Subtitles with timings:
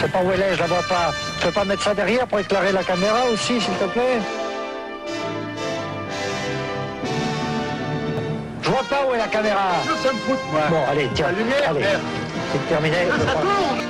[0.00, 1.12] Je sais pas où elle est, je la vois pas.
[1.38, 4.18] Tu peux pas mettre ça derrière pour éclairer la caméra aussi, s'il te plaît
[8.62, 9.72] Je vois pas où est la caméra.
[10.02, 10.62] Ça me fout, moi.
[10.70, 11.26] Bon, allez, tiens.
[11.26, 11.84] La lumière, allez.
[12.50, 12.96] C'est terminé.
[13.26, 13.89] Ça tourne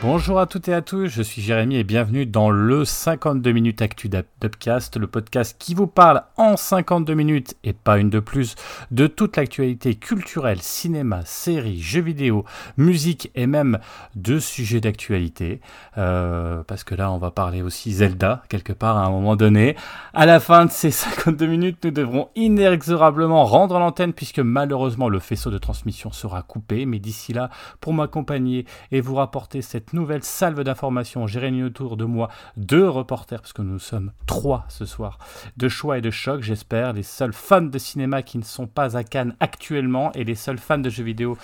[0.00, 3.82] Bonjour à toutes et à tous, je suis Jérémy et bienvenue dans le 52 minutes
[3.82, 8.20] Actu d'Up- d'Upcast, le podcast qui vous parle en 52 minutes et pas une de
[8.20, 8.54] plus
[8.92, 12.44] de toute l'actualité culturelle, cinéma, séries, jeux vidéo,
[12.76, 13.80] musique et même
[14.14, 15.60] de sujets d'actualité.
[15.98, 19.74] Euh, parce que là, on va parler aussi Zelda quelque part à un moment donné.
[20.14, 25.18] À la fin de ces 52 minutes, nous devrons inexorablement rendre l'antenne puisque malheureusement le
[25.18, 26.86] faisceau de transmission sera coupé.
[26.86, 31.26] Mais d'ici là, pour m'accompagner et vous rapporter cette nouvelle salve d'informations.
[31.26, 35.18] J'ai réuni autour de moi deux reporters, parce que nous sommes trois ce soir,
[35.56, 38.96] de choix et de choc, j'espère, les seuls fans de cinéma qui ne sont pas
[38.96, 41.36] à Cannes actuellement et les seuls fans de jeux vidéo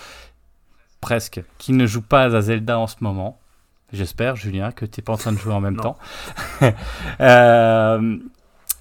[1.01, 3.39] presque qui ne jouent pas à Zelda en ce moment.
[3.93, 5.97] J'espère, Julien, que tu n'es pas en train de jouer en même temps.
[7.19, 8.17] euh,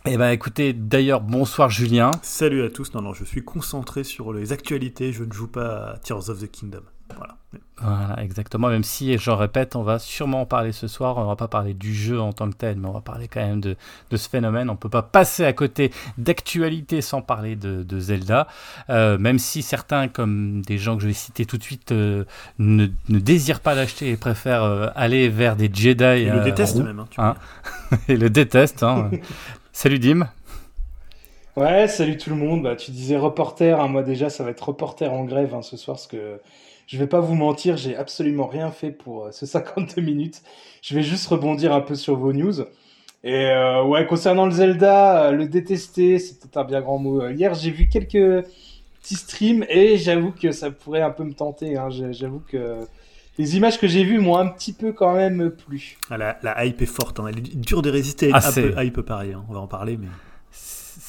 [0.07, 2.11] eh ben écoutez, d'ailleurs, bonsoir Julien.
[2.23, 5.93] Salut à tous, non, non, je suis concentré sur les actualités, je ne joue pas
[5.93, 6.83] à Tears of the Kingdom.
[7.17, 7.37] Voilà.
[7.79, 8.69] Voilà, exactement.
[8.69, 11.19] Même si, et je répète, on va sûrement en parler ce soir.
[11.19, 13.41] On va pas parler du jeu en tant que tel, mais on va parler quand
[13.41, 13.77] même de,
[14.11, 14.71] de ce phénomène.
[14.71, 18.47] On peut pas passer à côté d'actualité sans parler de, de Zelda.
[18.91, 22.25] Euh, même si certains, comme des gens que je vais citer tout de suite, euh,
[22.59, 26.05] ne, ne désirent pas l'acheter et préfèrent euh, aller vers des Jedi.
[26.05, 27.01] Et le euh, déteste roux, même.
[27.01, 27.35] Hein, tu hein.
[27.91, 27.99] vois.
[28.09, 28.83] et le détestent.
[28.85, 29.11] hein.
[29.73, 30.29] Salut Dim.
[31.57, 32.63] Ouais, salut tout le monde.
[32.65, 35.77] Bah, tu disais reporter, hein, moi déjà ça va être reporter en grève hein, ce
[35.77, 36.41] soir parce que
[36.87, 40.43] je vais pas vous mentir, j'ai absolument rien fait pour euh, ce 52 minutes.
[40.83, 42.61] Je vais juste rebondir un peu sur vos news.
[43.27, 47.27] Et euh, ouais, concernant le Zelda, euh, le détester, c'est peut-être un bien grand mot.
[47.31, 48.47] Hier, j'ai vu quelques
[49.01, 51.77] petits streams et j'avoue que ça pourrait un peu me tenter.
[51.79, 51.89] Hein.
[51.91, 52.81] J'avoue que
[53.39, 55.97] les images que j'ai vues m'ont un petit peu quand même plu.
[56.11, 57.25] Ah, la, la hype est forte, hein.
[57.29, 59.33] elle est dure de résister Ah, à c'est- une hype pareil.
[59.33, 59.43] hein.
[59.49, 60.07] On va en parler, mais.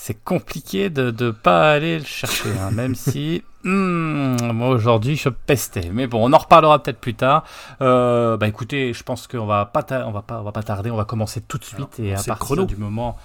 [0.07, 5.29] C'est compliqué de ne pas aller le chercher, hein, même si hmm, moi aujourd'hui je
[5.29, 5.89] pestais.
[5.91, 7.43] Mais bon, on en reparlera peut-être plus tard.
[7.81, 10.91] Euh, bah écoutez, je pense qu'on va pas, on va pas, on va pas tarder.
[10.91, 12.65] On va commencer tout de suite Alors, et à partir chrono.
[12.65, 13.17] du moment,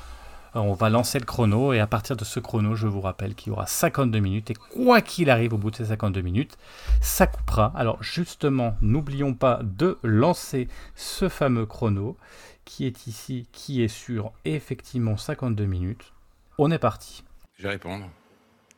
[0.56, 3.34] euh, on va lancer le chrono et à partir de ce chrono, je vous rappelle
[3.34, 6.56] qu'il y aura 52 minutes et quoi qu'il arrive au bout de ces 52 minutes,
[7.02, 7.74] ça coupera.
[7.76, 10.66] Alors justement, n'oublions pas de lancer
[10.96, 12.16] ce fameux chrono
[12.64, 16.14] qui est ici, qui est sur effectivement 52 minutes.
[16.62, 17.24] On est parti.
[17.56, 18.04] Je vais répondre.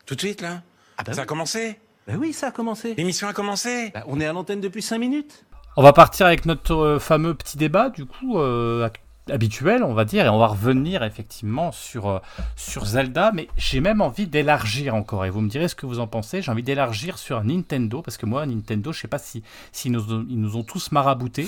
[0.06, 0.62] Tout de suite, là
[0.98, 2.94] Ah bah, Ça a commencé Bah oui, ça a commencé.
[2.94, 5.44] L'émission a commencé Bah, on est à l'antenne depuis 5 minutes.
[5.76, 8.88] On va partir avec notre euh, fameux petit débat, du coup, euh,
[9.30, 12.18] habituel, on va dire, et on va revenir effectivement sur, euh,
[12.56, 16.00] sur Zelda, mais j'ai même envie d'élargir encore, et vous me direz ce que vous
[16.00, 19.42] en pensez, j'ai envie d'élargir sur Nintendo, parce que moi, Nintendo, je sais pas si,
[19.70, 21.46] si nous, ils nous ont tous maraboutés,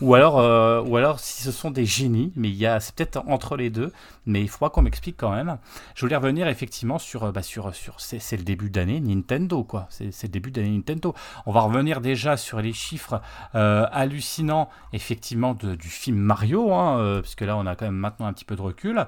[0.00, 2.94] ou alors, euh, ou alors si ce sont des génies, mais il y a, c'est
[2.94, 3.92] peut-être entre les deux,
[4.26, 5.58] mais il faudra qu'on m'explique quand même.
[5.94, 9.86] Je voulais revenir effectivement sur, euh, bah, sur, sur c'est, le début d'année Nintendo, quoi,
[9.90, 11.14] c'est, le début d'année Nintendo.
[11.46, 13.20] On va revenir déjà sur les chiffres
[13.54, 17.84] euh, hallucinant effectivement de- du film Mario, hein, euh, parce que là on a quand
[17.84, 19.06] même maintenant un petit peu de recul.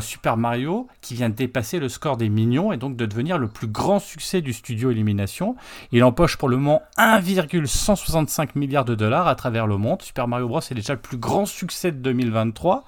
[0.00, 3.48] Super Mario qui vient de dépasser le score des Minions et donc de devenir le
[3.48, 5.56] plus grand succès du studio Illumination.
[5.92, 10.02] Il empoche pour le moment 1,165 milliards de dollars à travers le monde.
[10.02, 12.84] Super Mario Bros est déjà le plus grand succès de 2023.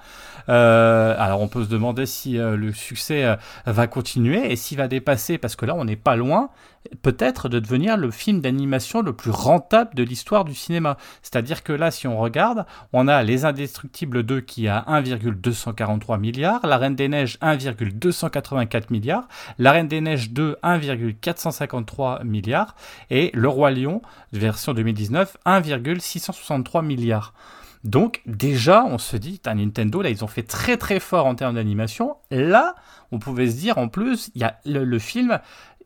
[0.49, 4.77] Euh, alors on peut se demander si euh, le succès euh, va continuer et s'il
[4.77, 6.49] va dépasser, parce que là on n'est pas loin,
[7.01, 10.97] peut-être de devenir le film d'animation le plus rentable de l'histoire du cinéma.
[11.21, 16.65] C'est-à-dire que là, si on regarde, on a Les Indestructibles 2 qui a 1,243 milliards,
[16.65, 19.27] La Reine des Neiges 1,284 milliards,
[19.57, 22.75] La Reine des Neiges 2 1,453 milliards
[23.09, 24.01] et Le Roi Lion,
[24.33, 27.33] version 2019, 1,663 milliards.
[27.83, 31.35] Donc déjà, on se dit, t'as Nintendo, là, ils ont fait très très fort en
[31.35, 32.17] termes d'animation.
[32.31, 32.75] Là,
[33.11, 35.39] on pouvait se dire, en plus, il y a le, film,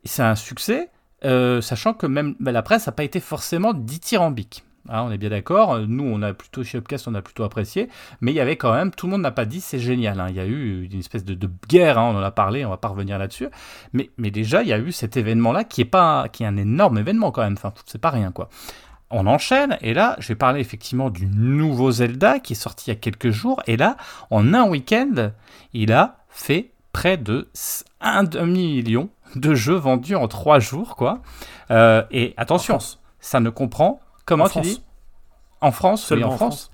[0.04, 0.90] c'est un succès,
[1.24, 4.64] euh, sachant que même bah, la presse n'a pas été forcément dithyrambique.
[4.88, 5.78] Hein, on est bien d'accord.
[5.78, 7.88] Nous, on a plutôt chez Upcast, on a plutôt apprécié,
[8.20, 10.20] mais il y avait quand même, tout le monde n'a pas dit c'est génial.
[10.20, 10.26] hein.
[10.28, 12.70] Il y a eu une espèce de, de guerre, hein, on en a parlé, on
[12.70, 13.48] va pas revenir là-dessus.
[13.92, 16.56] Mais, mais déjà, il y a eu cet événement-là qui est pas, qui est un
[16.58, 17.54] énorme événement quand même.
[17.54, 18.50] Enfin, c'est pas rien quoi.
[19.10, 22.94] On enchaîne, et là, je vais parler effectivement du nouveau Zelda qui est sorti il
[22.94, 23.96] y a quelques jours, et là,
[24.30, 25.30] en un week-end,
[25.72, 27.48] il a fait près de
[28.00, 31.20] 1 demi-million de jeux vendus en 3 jours, quoi.
[31.70, 32.78] Euh, et attention,
[33.20, 34.66] ça ne comprend, comment En tu France.
[34.66, 34.82] dis
[35.60, 36.70] En France, Seulement en en France.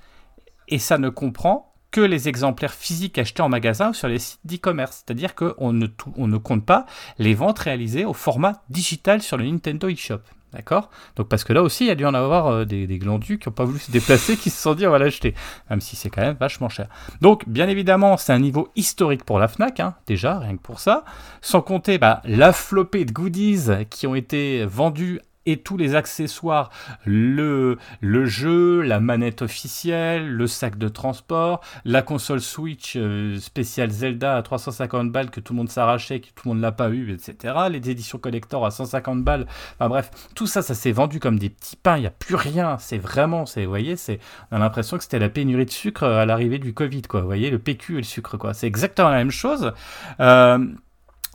[0.69, 4.41] Et ça ne comprend que les exemplaires physiques achetés en magasin ou sur les sites
[4.45, 5.03] d'e-commerce.
[5.05, 6.87] C'est-à-dire qu'on ne, on ne compte pas
[7.19, 10.21] les ventes réalisées au format digital sur le Nintendo eShop.
[10.53, 10.91] D'accord?
[11.17, 13.49] Donc parce que là aussi, il y a dû en avoir euh, des, glandus qui
[13.49, 15.35] n'ont pas voulu se déplacer, qui se sont dit on va l'acheter,
[15.69, 16.89] même si c'est quand même vachement cher.
[17.21, 20.81] Donc bien évidemment, c'est un niveau historique pour la Fnac, hein, déjà, rien que pour
[20.81, 21.05] ça.
[21.41, 25.21] Sans compter bah, la flopée de goodies qui ont été vendus
[25.51, 26.71] et tous les accessoires,
[27.05, 33.91] le, le jeu, la manette officielle, le sac de transport, la console Switch euh, spéciale
[33.91, 36.91] Zelda à 350 balles que tout le monde s'arrachait, que tout le monde l'a pas
[36.91, 37.55] eu, etc.
[37.71, 39.47] Les éditions collector à 150 balles.
[39.79, 41.97] Enfin bref, tout ça, ça s'est vendu comme des petits pains.
[41.97, 42.77] Il n'y a plus rien.
[42.79, 44.21] C'est vraiment, vous voyez, c'est,
[44.51, 47.21] on a l'impression que c'était la pénurie de sucre à l'arrivée du Covid, quoi.
[47.21, 48.55] Vous voyez, le PQ et le sucre, quoi.
[48.55, 49.73] C'est exactement la même chose.
[50.21, 50.59] Euh,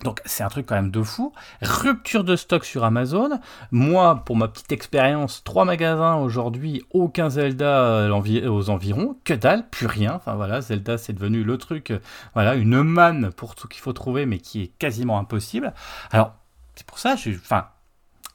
[0.03, 1.33] donc c'est un truc quand même de fou.
[1.61, 3.39] Rupture de stock sur Amazon.
[3.71, 9.87] Moi, pour ma petite expérience, trois magasins aujourd'hui, aucun Zelda aux environs, que dalle, plus
[9.87, 10.13] rien.
[10.13, 11.99] Enfin voilà, Zelda c'est devenu le truc, euh,
[12.33, 15.73] voilà, une manne pour tout qu'il faut trouver, mais qui est quasiment impossible.
[16.11, 16.33] Alors
[16.75, 17.67] c'est pour ça, je, enfin,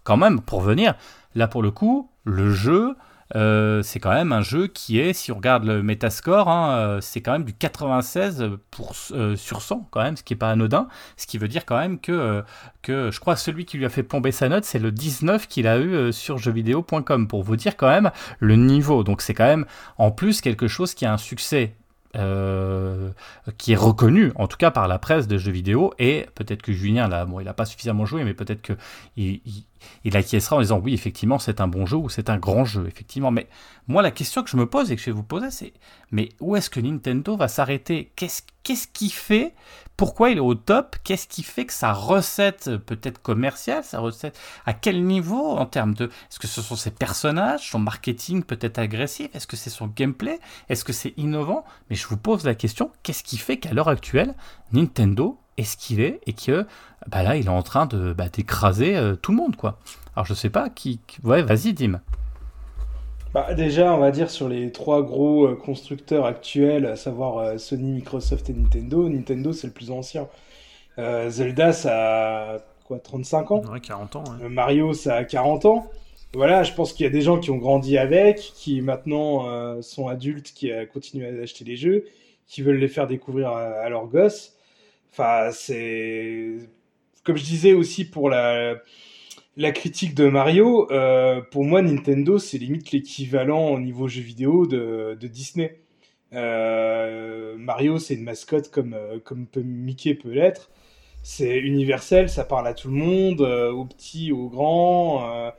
[0.03, 0.95] quand même pour venir,
[1.35, 2.97] là pour le coup, le jeu,
[3.37, 7.01] euh, c'est quand même un jeu qui est, si on regarde le Metascore, hein, euh,
[7.01, 10.51] c'est quand même du 96 pour, euh, sur 100 quand même, ce qui n'est pas
[10.51, 10.89] anodin.
[11.17, 12.43] Ce qui veut dire quand même que,
[12.83, 15.47] que je crois que celui qui lui a fait plomber sa note, c'est le 19
[15.47, 18.11] qu'il a eu sur jeuxvideo.com pour vous dire quand même
[18.41, 19.05] le niveau.
[19.05, 19.67] Donc c'est quand même
[19.99, 21.75] en plus quelque chose qui a un succès
[22.13, 26.73] qui est reconnu, en tout cas par la presse de jeux vidéo, et peut-être que
[26.73, 28.73] Julien, là, bon, il n'a pas suffisamment joué, mais peut-être
[29.17, 29.65] il, il,
[30.15, 33.31] acquiescera en disant oui, effectivement, c'est un bon jeu ou c'est un grand jeu, effectivement.
[33.31, 33.49] Mais
[33.89, 35.73] moi, la question que je me pose et que je vais vous poser, c'est
[36.11, 38.13] mais où est-ce que Nintendo va s'arrêter?
[38.17, 39.55] Qu'est-ce qu'est-ce qui fait
[39.97, 40.97] Pourquoi il est au top?
[41.05, 45.95] Qu'est-ce qui fait que sa recette peut-être commerciale, sa recette à quel niveau en termes
[45.95, 49.29] de Est-ce que ce sont ses personnages, son marketing peut-être agressif?
[49.35, 50.39] Est-ce que c'est son gameplay?
[50.69, 51.65] Est-ce que c'est innovant?
[51.89, 54.35] Mais je vous pose la question qu'est-ce qui fait qu'à l'heure actuelle,
[54.73, 56.67] Nintendo est ce qu'il est et que
[57.09, 59.79] bah là, il est en train de bah, d'écraser euh, tout le monde, quoi.
[60.17, 61.01] Alors je sais pas qui.
[61.25, 62.01] Ouais, vas-y, Dim.
[63.33, 67.59] Bah, déjà, on va dire sur les trois gros euh, constructeurs actuels, à savoir euh,
[67.59, 70.29] Sony, Microsoft et Nintendo, Nintendo c'est le plus ancien.
[70.99, 73.63] Euh, Zelda, ça a quoi, 35 ans?
[73.71, 74.25] Ouais, 40 ans.
[74.43, 74.49] Ouais.
[74.49, 75.87] Mario, ça a 40 ans.
[76.35, 80.07] Voilà, je pense qu'il y a des gens qui ont grandi avec, qui maintenant sont
[80.07, 82.05] adultes, qui continuent à acheter les jeux,
[82.47, 84.55] qui veulent les faire découvrir à, à leurs gosses.
[85.13, 86.59] Enfin, c'est
[87.25, 92.93] comme je disais aussi pour la critique de Mario, euh, pour moi, Nintendo, c'est limite
[92.93, 95.81] l'équivalent au niveau jeu vidéo de, Disney.
[96.33, 100.71] Euh, Mario, c'est une mascotte comme, euh, comme Mickey peut l'être.
[101.23, 105.53] C'est universel, ça parle à tout le monde, aux petits, aux grands.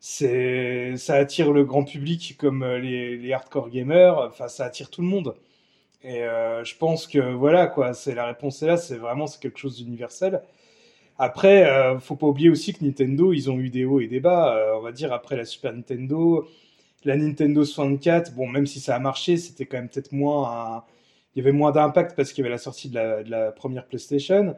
[0.00, 4.18] C'est, ça attire le grand public comme les, les hardcore gamers.
[4.18, 5.34] Enfin, ça attire tout le monde.
[6.04, 8.76] Et je pense que voilà quoi, c'est la réponse est là.
[8.76, 10.42] C'est vraiment c'est quelque chose d'universel.
[11.18, 14.20] Après, euh, faut pas oublier aussi que Nintendo, ils ont eu des hauts et des
[14.20, 14.56] bas.
[14.56, 16.48] Euh, on va dire après la Super Nintendo,
[17.04, 20.84] la Nintendo 64, bon, même si ça a marché, c'était quand même peut-être moins.
[21.34, 23.52] Il y avait moins d'impact parce qu'il y avait la sortie de la, de la,
[23.52, 24.56] première PlayStation.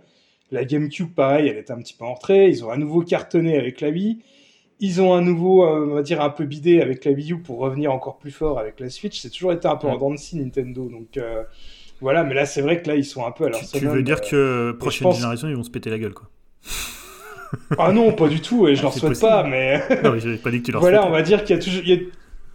[0.50, 2.50] La GameCube, pareil, elle était un petit peu en retrait.
[2.50, 4.20] Ils ont à nouveau cartonné avec la Wii.
[4.78, 7.38] Ils ont à nouveau, euh, on va dire, un peu bidé avec la Wii U
[7.38, 9.20] pour revenir encore plus fort avec la Switch.
[9.20, 10.88] C'est toujours été un peu en dents Nintendo.
[10.88, 11.44] Donc euh,
[12.00, 13.86] voilà, mais là, c'est vrai que là, ils sont un peu à leur Tu, tu
[13.86, 15.16] veux dire que prochaine pense...
[15.16, 16.28] génération, ils vont se péter la gueule, quoi.
[17.78, 19.28] ah non, pas du tout, et je leur souhaite possible.
[19.30, 19.82] pas, mais.
[20.02, 21.62] non, mais j'avais pas dit que tu leur Voilà, on va dire qu'il y a
[21.62, 21.82] toujours.
[21.84, 21.98] Il y a...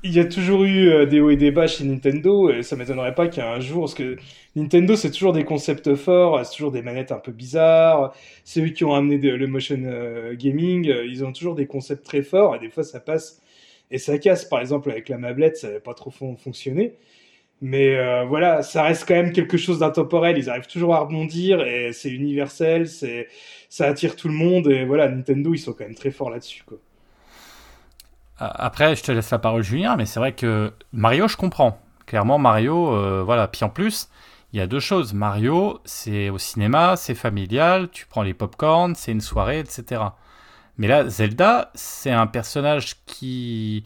[0.04, 2.76] Il y a toujours eu euh, des hauts et des bas chez Nintendo, et ça
[2.76, 4.18] m'étonnerait pas qu'il y ait un jour, parce que
[4.56, 8.70] Nintendo c'est toujours des concepts forts, c'est toujours des manettes un peu bizarres, c'est eux
[8.70, 12.56] qui ont amené le motion euh, gaming, euh, ils ont toujours des concepts très forts,
[12.56, 13.42] et des fois ça passe
[13.92, 14.46] et ça casse.
[14.46, 16.96] Par exemple avec la mablette, ça n'avait pas trop fon fonctionné,
[17.62, 20.38] mais euh, voilà, ça reste quand même quelque chose d'intemporel.
[20.38, 23.28] Ils arrivent toujours à rebondir et c'est universel, c'est
[23.70, 26.64] ça attire tout le monde et voilà, Nintendo ils sont quand même très forts là-dessus
[26.66, 26.80] quoi.
[28.42, 31.80] Après, je te laisse la parole, Julien, mais c'est vrai que Mario, je comprends.
[32.08, 33.48] Clairement, Mario, euh, voilà.
[33.48, 34.10] Puis en plus,
[34.52, 35.14] il y a deux choses.
[35.14, 40.02] Mario, c'est au cinéma, c'est familial, tu prends les pop-corn, c'est une soirée, etc.
[40.78, 43.84] Mais là, Zelda, c'est un personnage qui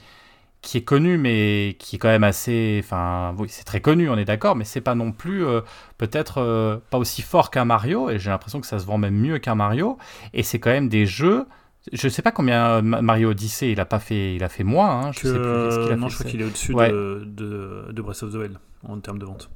[0.62, 2.82] qui est connu, mais qui est quand même assez.
[2.84, 5.62] Enfin, oui, c'est très connu, on est d'accord, mais c'est pas non plus euh,
[6.00, 9.16] peut-être euh, pas aussi fort qu'un Mario, et j'ai l'impression que ça se vend même
[9.16, 9.98] mieux qu'un Mario.
[10.34, 11.46] Et c'est quand même des jeux.
[11.94, 14.90] Je sais pas combien Mario Odyssey il a pas fait, il a fait moins.
[15.08, 15.44] Hein, je que, sais plus.
[15.46, 16.90] euh, a non, fait, je crois qu'il est au-dessus Ouais.
[16.90, 19.50] de, de, de Breath of the Wild en termes de vente.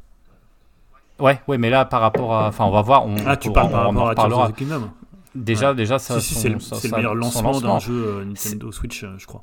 [1.19, 3.05] Ouais, ouais, mais là par rapport à, enfin, on va voir.
[3.05, 4.89] On, Ah, tu on- parles on, par rapport à Tears of the Kingdom
[5.35, 5.75] Déjà, Ouais.
[5.75, 6.19] déjà, ça.
[6.19, 7.79] Si, si, c'est le, ça- le meilleur son lancement d'un lancement.
[7.79, 9.41] jeu euh, Nintendo Switch, euh, je crois.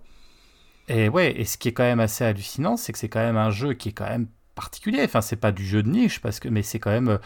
[0.89, 3.37] Et ouais, et ce qui est quand même assez hallucinant, c'est que c'est quand même
[3.37, 4.27] un jeu qui est quand même
[4.57, 5.03] particulier.
[5.05, 7.21] Enfin, c'est pas du jeu de niche, parce que, mais c'est quand même.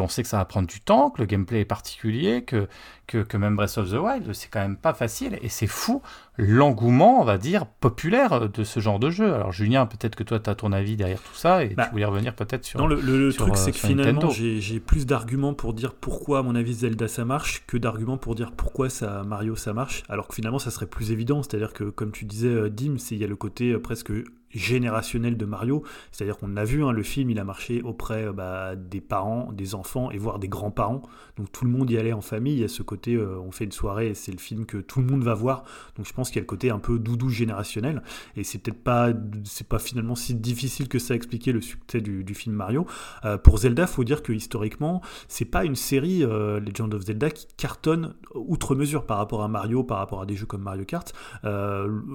[0.00, 2.66] On sait que ça va prendre du temps, que le gameplay est particulier, que,
[3.06, 5.38] que, que même Breath of the Wild, c'est quand même pas facile.
[5.42, 6.02] Et c'est fou
[6.36, 9.32] l'engouement, on va dire, populaire de ce genre de jeu.
[9.34, 11.92] Alors, Julien, peut-être que toi, tu as ton avis derrière tout ça, et Bah, tu
[11.92, 12.80] voulais revenir peut-être sur.
[12.80, 15.92] Non, le, le- le sur, truc, euh, c'est que finalement, j'ai plus d'arguments pour dire
[15.94, 19.72] pourquoi, à mon avis, Zelda ça marche que d'arguments pour dire pourquoi ça, Mario ça
[19.74, 20.02] marche.
[20.08, 21.42] Alors que finalement, ça serait plus évident.
[21.42, 24.10] C'est-à-dire que, comme tu disais, euh, Dim, c'est- il y a le côté euh, presque
[24.50, 25.82] générationnel de Mario.
[26.12, 29.52] C'est-à-dire qu'on a vu, hein, le film, il a marché auprès euh, bah, des parents,
[29.52, 31.02] des enfants et voire des grands-parents.
[31.36, 32.54] Donc tout le monde y allait en famille.
[32.54, 34.78] Il y a ce côté, euh, on fait une soirée et c'est le film que
[34.78, 35.64] tout le monde va voir.
[35.96, 38.02] Donc je pense qu'il y a le côté un peu doudou générationnel.
[38.36, 39.12] Et c'est peut-être pas,
[39.44, 42.86] c'est pas finalement si difficile que ça à expliquer le succès du, film Mario.
[43.24, 47.30] Euh, pour Zelda, faut dire que historiquement, c'est pas une série euh, Legend of Zelda
[47.30, 50.84] qui cartonne outre mesure par rapport à Mario, par rapport à des jeux comme Mario
[50.84, 51.12] Kart.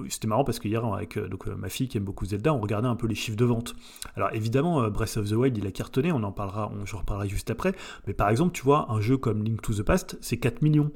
[0.08, 2.88] C'était marrant parce que hier, avec donc, ma fille qui aime beaucoup Zelda, on regardait
[2.88, 3.74] un peu les chiffres de vente.
[4.16, 6.98] Alors évidemment, euh, Breath of the Wild, il a cartonné, on en parlera, on, j'en
[6.98, 7.72] reparlerai juste après.
[8.06, 10.90] Mais par exemple, tu vois, un jeu comme Link to the Past, c'est 4 millions.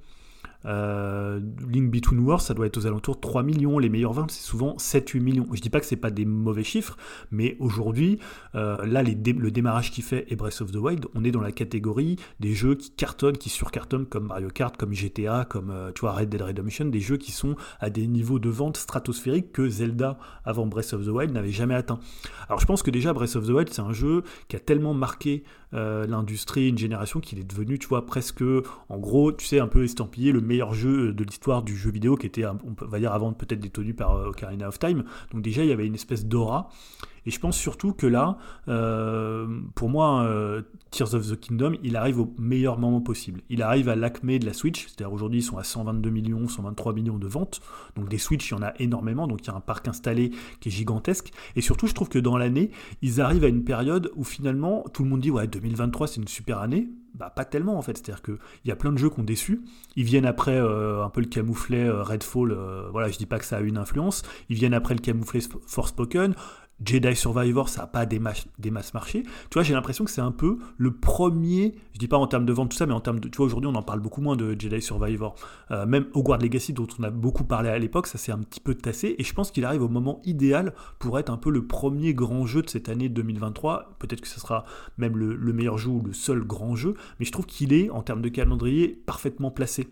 [0.67, 3.79] Euh, Link Between Worlds, ça doit être aux alentours de 3 millions.
[3.79, 5.47] Les meilleures ventes, c'est souvent 7-8 millions.
[5.53, 6.97] Je dis pas que c'est pas des mauvais chiffres,
[7.31, 8.19] mais aujourd'hui,
[8.55, 11.53] euh, là, le démarrage qu'il fait et Breath of the Wild, on est dans la
[11.53, 16.01] catégorie des jeux qui cartonnent, qui surcartonnent, comme Mario Kart, comme GTA, comme euh, tu
[16.01, 19.69] vois, Red Dead Redemption, des jeux qui sont à des niveaux de vente stratosphériques que
[19.69, 22.01] Zelda, avant Breath of the Wild, n'avait jamais atteint.
[22.49, 24.95] Alors je pense que déjà, Breath of the Wild, c'est un jeu qui a tellement
[24.95, 28.43] marqué euh, l'industrie, une génération, qu'il est devenu, tu vois, presque,
[28.89, 32.17] en gros, tu sais, un peu estampillé le meilleur jeu de l'histoire du jeu vidéo,
[32.17, 35.05] qui était, on va dire, avant peut-être détenu par euh, Ocarina of Time.
[35.33, 36.69] Donc déjà, il y avait une espèce d'aura.
[37.27, 38.39] Et je pense surtout que là,
[38.69, 43.43] euh, pour moi, euh, Tears of the Kingdom, il arrive au meilleur moment possible.
[43.51, 46.95] Il arrive à l'acmé de la Switch, c'est-à-dire aujourd'hui ils sont à 122 millions, 123
[46.95, 47.61] millions de ventes.
[47.97, 50.31] Donc des Switch, il y en a énormément, donc il y a un parc installé
[50.61, 51.31] qui est gigantesque.
[51.57, 52.71] Et surtout, je trouve que dans l'année,
[53.03, 56.29] ils arrivent à une période où finalement tout le monde dit ouais 2023 c'est une
[56.29, 56.89] super année.
[57.21, 59.61] Bah pas tellement en fait, c'est-à-dire qu'il y a plein de jeux qui ont déçu.
[59.95, 63.39] Ils viennent après euh, un peu le camouflet euh, Redfall, euh, voilà je dis pas
[63.39, 64.23] que ça a une influence.
[64.49, 66.35] Ils viennent après le camouflet Forspoken.
[66.85, 69.23] Jedi Survivor, ça n'a pas des, masses- des masses marché.
[69.23, 72.47] Tu vois, j'ai l'impression que c'est un peu le premier, je dis pas en termes
[72.47, 73.29] de vente, tout ça, mais en termes de.
[73.29, 75.35] Tu vois, aujourd'hui, on en parle beaucoup moins de Jedi Survivor.
[75.71, 78.61] Euh, même Hogwarts Legacy, dont on a beaucoup parlé à l'époque, ça s'est un petit
[78.61, 79.15] peu tassé.
[79.19, 82.47] Et je pense qu'il arrive au moment idéal pour être un peu le premier grand
[82.47, 83.97] jeu de cette année 2023.
[83.99, 84.65] Peut-être que ce sera
[84.99, 86.95] même le meilleur jeu ou le seul grand jeu.
[87.19, 89.89] Mais je trouve qu'il est, en termes de calendrier, parfaitement placé.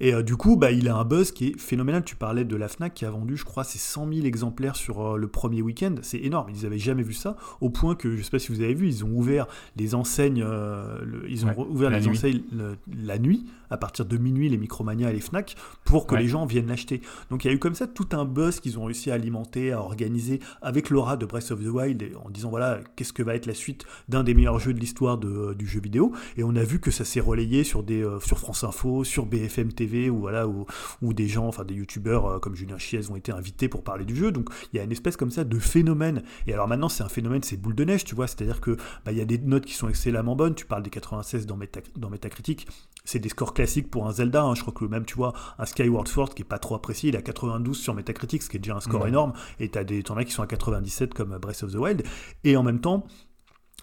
[0.00, 2.04] Et euh, du coup, bah, il a un buzz qui est phénoménal.
[2.04, 5.00] Tu parlais de la Fnac qui a vendu, je crois, ses 100 000 exemplaires sur
[5.14, 5.94] euh, le premier week-end.
[6.02, 6.50] C'est énorme.
[6.54, 7.36] Ils n'avaient jamais vu ça.
[7.60, 9.94] Au point que, je ne sais pas si vous avez vu, ils ont ouvert les
[9.94, 12.08] enseignes, euh, le- ils ont Ouais, ouvert les nuit.
[12.10, 16.14] enseignes le- la nuit, à partir de minuit, les Micromania et les Fnac, pour que
[16.14, 16.22] Ouais.
[16.22, 17.00] les gens viennent l'acheter.
[17.30, 19.72] Donc il y a eu comme ça tout un buzz qu'ils ont réussi à alimenter,
[19.72, 23.34] à organiser avec l'aura de Breath of the Wild, en disant voilà, qu'est-ce que va
[23.34, 26.12] être la suite d'un des meilleurs jeux de l'histoire de- du jeu vidéo.
[26.36, 29.26] Et on a vu que ça s'est relayé sur, des, euh, sur France Info, sur
[29.26, 30.66] BFM TV, ou voilà, où,
[31.00, 34.04] où des gens, enfin des youtubeurs euh, comme Julien Chiez ont été invités pour parler
[34.04, 34.32] du jeu.
[34.32, 36.22] Donc il y a une espèce comme ça de phénomène.
[36.46, 38.26] Et alors maintenant, c'est un phénomène, c'est boule de neige, tu vois.
[38.26, 40.54] C'est-à-dire que bah, il y a des notes qui sont excellemment bonnes.
[40.54, 42.66] Tu parles des 96 dans, Meta, dans Metacritic.
[43.04, 44.42] C'est des scores classiques pour un Zelda.
[44.42, 44.54] hein.
[44.54, 47.16] Je crois que même, tu vois, un Skyward Sword qui est pas trop apprécié, il
[47.16, 49.32] a 92 sur Metacritic, ce qui est déjà un score énorme.
[49.60, 52.02] Et t'as des, t'en as qui sont à 97 comme Breath of the Wild.
[52.44, 53.06] Et en même temps,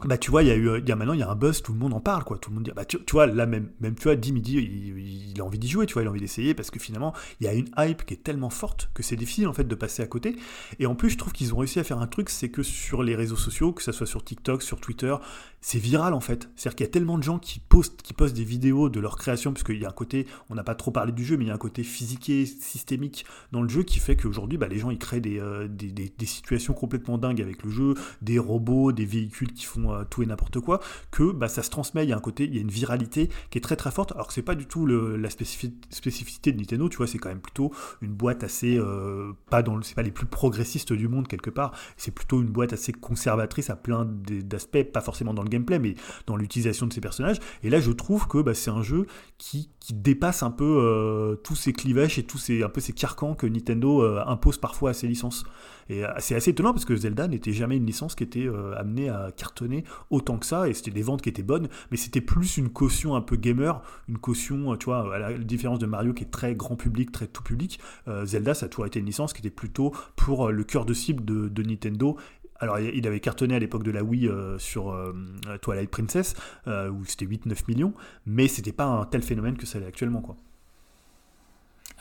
[0.05, 1.61] bah tu vois, il y a eu, y a maintenant il y a un buzz,
[1.61, 3.69] tout le monde en parle quoi, tout le monde dit, bah tu, vois là même,
[3.81, 6.21] même tu vois, Dim il il, a envie d'y jouer, tu vois, il a envie
[6.21, 9.17] d'essayer parce que finalement il y a une hype qui est tellement forte que c'est
[9.17, 10.35] difficile en fait de passer à côté.
[10.79, 13.03] Et en plus je trouve qu'ils ont réussi à faire un truc, c'est que sur
[13.03, 15.13] les réseaux sociaux, que ce soit sur TikTok, sur Twitter,
[15.61, 16.49] c'est viral en fait.
[16.55, 19.17] C'est-à-dire qu'il y a tellement de gens qui postent, qui postent des vidéos de leur
[19.17, 21.43] création, parce qu'il y a un côté, on n'a pas trop parlé du jeu, mais
[21.43, 24.77] il y a un côté physiqué, systémique dans le jeu qui fait qu'aujourd'hui bah, les
[24.79, 28.39] gens ils créent des, euh, des, des- des situations complètement dingues avec le jeu, des
[28.39, 30.79] robots, des véhicules qui font euh, tout et n'importe quoi,
[31.11, 33.29] que bah, ça se transmet, il y a un côté, il y a une viralité
[33.49, 36.57] qui est très très forte, alors que c'est pas du tout la spécifi- spécificité de
[36.57, 40.01] Nintendo, tu vois, c'est quand même plutôt une boîte assez, euh, pas dans c'est pas
[40.01, 44.05] les plus progressistes du monde quelque part, c'est plutôt une boîte assez conservatrice à plein
[44.05, 45.95] d'aspects, pas forcément dans le gameplay, mais
[46.27, 49.05] dans l'utilisation de ses personnages, et là je trouve que bah, c'est un jeu
[49.37, 52.93] qui, qui dépasse un peu euh, tous ces clivages et tous ces, un peu ces
[52.93, 55.45] carcans que Nintendo euh, impose parfois à ses licences.
[55.89, 59.09] Et euh, c'est assez étonnant parce que Zelda n'était jamais une licence qui était amenée
[59.09, 62.57] à cartonner autant que ça, et c'était des ventes qui étaient bonnes, mais c'était plus
[62.57, 66.23] une caution un peu gamer, une caution, tu vois, à la différence de Mario qui
[66.23, 67.79] est très grand public, très tout public,
[68.25, 71.25] Zelda ça a toujours été une licence qui était plutôt pour le cœur de cible
[71.25, 72.15] de, de Nintendo.
[72.59, 75.13] Alors, il avait cartonné à l'époque de la Wii euh, sur euh,
[75.61, 76.35] Twilight Princess,
[76.67, 77.93] euh, où c'était 8-9 millions,
[78.25, 80.35] mais c'était pas un tel phénomène que ça l'est actuellement, quoi.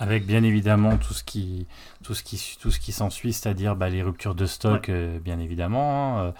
[0.00, 1.66] Avec bien évidemment tout ce qui,
[2.04, 5.40] tout ce qui, tout ce qui s'ensuit, c'est-à-dire bah, les ruptures de stock, euh, bien
[5.40, 6.20] évidemment.
[6.20, 6.34] Hein,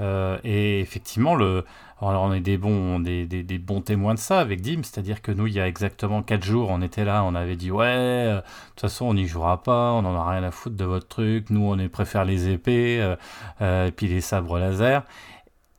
[0.00, 1.64] euh, et effectivement, le,
[2.00, 5.22] alors on est des bons, des, des, des, bons témoins de ça avec Dim, c'est-à-dire
[5.22, 7.86] que nous, il y a exactement 4 jours, on était là, on avait dit ouais,
[7.86, 10.84] euh, de toute façon, on n'y jouera pas, on n'en a rien à foutre de
[10.84, 13.14] votre truc, nous, on préfère les épées,
[13.60, 15.04] et puis les sabres laser.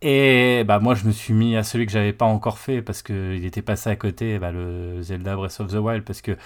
[0.01, 3.01] Et bah moi je me suis mis à celui que j'avais pas encore fait parce
[3.01, 6.37] qu'il était passé à côté, bah, le Zelda Breath of the Wild, parce que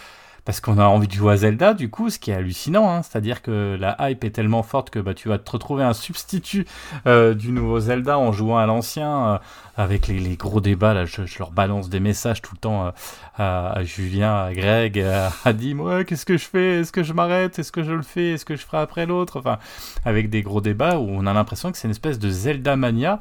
[0.46, 3.02] parce qu'on a envie de jouer à Zelda, du coup, ce qui est hallucinant, hein.
[3.04, 6.66] c'est-à-dire que la hype est tellement forte que bah, tu vas te retrouver un substitut
[7.08, 9.38] euh, du nouveau Zelda en jouant à l'ancien, euh,
[9.78, 12.92] avec les, gros débats, là, je, leur balance des messages tout le temps euh,
[13.38, 16.80] à, Julien, à Greg, à, à Dim, qu'est-ce que je fais?
[16.80, 17.60] Est-ce que je m'arrête?
[17.60, 18.32] Est-ce que je le fais?
[18.32, 19.58] Est-ce que je ferai après l'autre Enfin,
[20.06, 23.20] avec des gros débats où on a l'impression que c'est une espèce de Zelda mania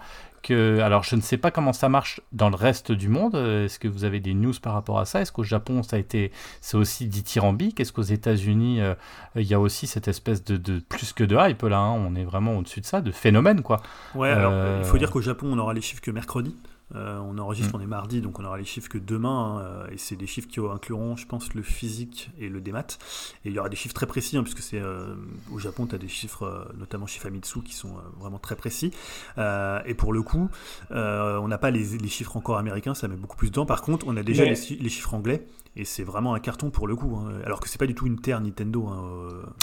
[0.51, 3.35] alors je ne sais pas comment ça marche dans le reste du monde.
[3.35, 5.21] Est-ce que vous avez des news par rapport à ça?
[5.21, 7.81] Est-ce qu'au Japon ça a été, c'est aussi dithyrambique?
[7.81, 8.95] Est-ce qu'aux États-Unis euh,
[9.37, 11.93] il y a aussi cette espèce de, plus que de hype là hein?
[11.93, 13.81] On est vraiment au-dessus de ça, de phénomène quoi.
[14.15, 16.55] Ouais, alors il faut euh, dire qu'au Japon on aura les chiffres que mercredi.
[16.95, 17.81] Euh, on enregistre, mm.
[17.81, 20.27] on est mardi, donc on aura les chiffres que demain, hein, euh, et c'est des
[20.27, 22.99] chiffres qui incluront, je pense, le physique et le démat.
[23.45, 25.15] Et il y aura des chiffres très précis, hein, puisque c'est euh,
[25.53, 28.93] au Japon, tu as des chiffres, notamment chez Famitsu, qui sont vraiment très précis.
[29.37, 30.49] et pour le coup,
[30.91, 33.67] on n'a pas les, chiffres encore américains, ça met beaucoup plus de temps.
[33.67, 36.97] Par contre, on a déjà les, chiffres anglais, et c'est vraiment un carton pour le
[36.97, 37.17] coup.
[37.17, 37.41] Hein.
[37.45, 38.89] alors que c'est pas du tout une terre Nintendo.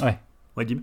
[0.01, 0.20] Ouais.
[0.55, 0.82] Ouais, Dim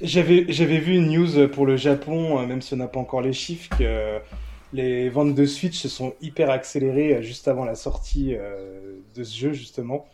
[0.00, 3.32] j'avais, j'avais vu une news pour le Japon, même si on n'a pas encore les
[3.32, 4.20] chiffres, que
[4.74, 9.22] les ventes de Switch se sont hyper accélérées euh, juste avant la sortie euh, de
[9.22, 10.04] ce jeu, justement.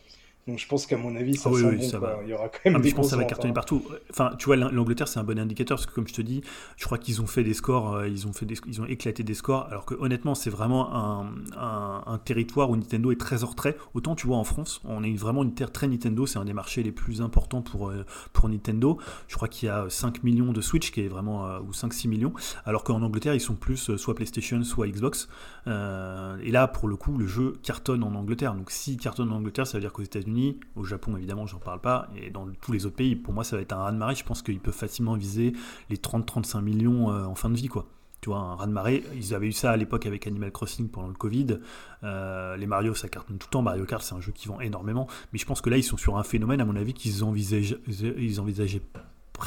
[0.50, 2.18] Donc je pense qu'à mon avis, ça, ah bon, va.
[2.24, 3.84] Il y aura quand même ah, des je pense que ça va cartonner partout.
[4.10, 6.42] Enfin, tu vois, l'Angleterre, c'est un bon indicateur parce que, comme je te dis,
[6.76, 9.22] je crois qu'ils ont fait des scores, euh, ils ont fait des, ils ont éclaté
[9.22, 9.68] des scores.
[9.70, 13.76] Alors que honnêtement, c'est vraiment un, un, territoire où Nintendo est très en retrait.
[13.94, 16.26] Autant, tu vois, en France, on est vraiment une terre très Nintendo.
[16.26, 18.98] C'est un des marchés les plus importants pour euh, pour Nintendo.
[19.28, 22.08] Je crois qu'il y a 5 millions de Switch, qui est vraiment euh, ou 5-6
[22.08, 22.32] millions.
[22.64, 25.28] Alors qu'en Angleterre, ils sont plus soit PlayStation, soit Xbox.
[25.66, 28.54] et là, pour le coup, le jeu cartonne en Angleterre.
[28.54, 30.39] Donc, si cartonne en Angleterre, ça veut dire qu'aux États-Unis
[30.76, 32.08] au Japon, évidemment, j'en parle pas.
[32.16, 34.14] Et dans tous les autres pays, pour moi, ça va être un raz-de-marée.
[34.14, 35.52] Je pense qu'ils peuvent facilement viser
[35.88, 37.86] les 30-35 millions euh, en fin de vie, quoi.
[38.20, 41.14] Tu vois, un raz-de-marée, ils avaient eu ça à l'époque avec Animal Crossing pendant le
[41.14, 41.58] Covid.
[42.02, 43.62] Euh, les Mario, ça cartonne tout le temps.
[43.62, 45.06] Mario Kart, c'est un jeu qui vend énormément.
[45.32, 47.80] Mais je pense que là, ils sont sur un phénomène, à mon avis, qu'ils envisageaient,
[47.88, 48.82] ils envisageaient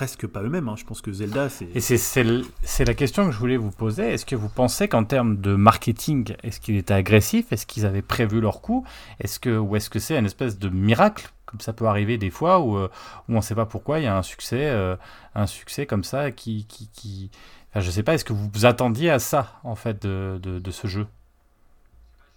[0.04, 0.68] presque pas eux-mêmes.
[0.68, 0.76] Hein.
[0.78, 1.70] Je pense que Zelda, c'est.
[1.74, 4.04] Et c'est la question que je voulais vous poser.
[4.04, 7.54] Est-ce que vous pensez qu'en termes de marketing, est-ce qu'il était agressif?
[7.54, 8.86] Est-ce qu'ils avaient prévu leur coup?
[9.22, 12.32] Est-ce que, Ou est-ce que c'est une espèce de miracle comme ça peut arriver des
[12.32, 12.90] fois où, euh,
[13.30, 14.96] où on ne sait pas pourquoi il y a un succès, euh,
[15.36, 17.30] un succès comme ça qui, qui, qui...
[17.76, 20.88] Je sais pas, est-ce que vous vous attendiez à ça en fait de, de ce
[20.88, 21.06] jeu?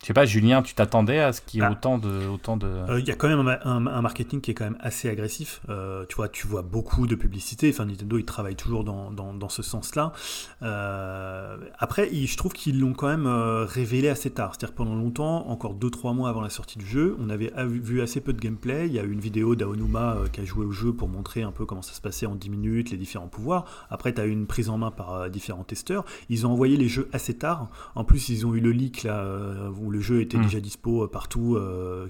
[0.06, 1.72] Je sais pas, Julien, tu t'attendais à ce qu'il y ait ah.
[1.72, 2.28] autant de.
[2.28, 2.68] Autant de...
[2.68, 5.60] Euh, il y a quand même un, marketing qui est quand même assez agressif.
[5.68, 7.70] Euh, tu vois, tu vois beaucoup de publicité.
[7.70, 10.12] Enfin, Nintendo, ils travaillent toujours dans, dans, dans ce sens-là.
[10.62, 14.52] Euh, après, je trouve qu'ils l'ont quand même révélé assez tard.
[14.54, 18.20] C'est-à-dire pendant longtemps, encore 2-3 mois avant la sortie du jeu, on avait vu assez
[18.20, 18.86] peu de gameplay.
[18.86, 21.50] Il y a eu une vidéo d'Aonuma qui a joué au jeu pour montrer un
[21.50, 23.64] peu comment ça se passait en 10 minutes, les différents pouvoirs.
[23.90, 26.04] Après, tu as eu une prise en main par différents testeurs.
[26.28, 27.70] Ils ont envoyé les jeux assez tard.
[27.96, 29.26] En plus, ils ont eu le leak là
[29.80, 30.42] où le jeu était hmm.
[30.42, 31.58] déjà dispo euh, partout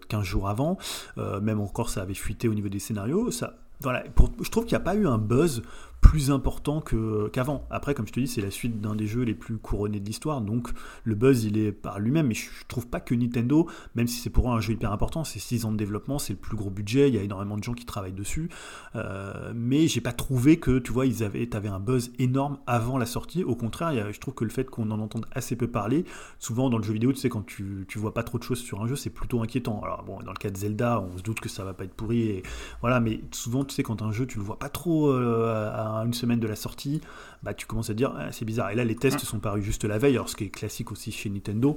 [0.08, 0.78] 15 euh, jours avant.
[1.18, 3.30] Euh, même encore, ça avait fuité au niveau des scénarios.
[3.30, 4.04] Ça, voilà,
[4.42, 5.62] je trouve qu'il n'y a pas eu un buzz
[6.00, 7.66] plus important qu'avant.
[7.70, 10.06] Après, comme je te dis, c'est la suite d'un des jeux les plus couronnés de
[10.06, 10.68] l'histoire, donc
[11.04, 12.28] le buzz il est par lui-même.
[12.28, 15.38] Mais je, trouve pas que Nintendo, même si c'est pour un jeu hyper important, c'est
[15.38, 17.74] 6 ans de développement, c'est le plus gros budget, il y a énormément de gens
[17.74, 18.48] qui travaillent dessus.
[18.94, 22.98] Euh, mais j'ai pas trouvé que, tu vois, ils avaient, avais un buzz énorme avant
[22.98, 23.44] la sortie.
[23.44, 26.04] Au contraire, je trouve que le fait qu'on en entende assez peu parler,
[26.38, 28.60] souvent dans le jeu vidéo, tu sais, quand tu, tu vois pas trop de choses
[28.60, 29.80] sur un jeu, c'est plutôt inquiétant.
[29.82, 31.94] Alors bon, dans le cas de Zelda, on se doute que ça va pas être
[31.94, 32.42] pourri,
[32.80, 35.85] voilà, mais souvent, tu sais, quand un jeu, tu le vois pas trop euh, à
[36.04, 37.00] une semaine de la sortie,
[37.42, 38.70] bah, tu commences à dire ah, c'est bizarre.
[38.70, 41.12] Et là, les tests sont parus juste la veille, alors ce qui est classique aussi
[41.12, 41.76] chez Nintendo.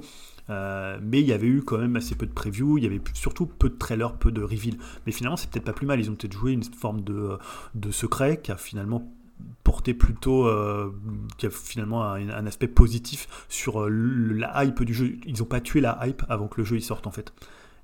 [0.50, 3.00] Euh, mais il y avait eu quand même assez peu de previews, il y avait
[3.14, 4.76] surtout peu de trailers, peu de reveal.
[5.06, 6.00] Mais finalement, c'est peut-être pas plus mal.
[6.00, 7.38] Ils ont peut-être joué une forme de,
[7.74, 9.08] de secret qui a finalement
[9.64, 10.92] porté plutôt, euh,
[11.38, 15.16] qui a finalement un, aspect positif sur euh, la hype du jeu.
[15.24, 17.32] Ils n'ont pas tué la hype avant que le jeu y sorte en fait.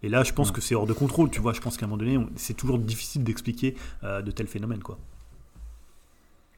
[0.03, 1.53] Et là, je pense que c'est hors de contrôle, tu vois.
[1.53, 4.99] Je pense qu'à un moment donné, c'est toujours difficile d'expliquer de tels phénomènes, quoi.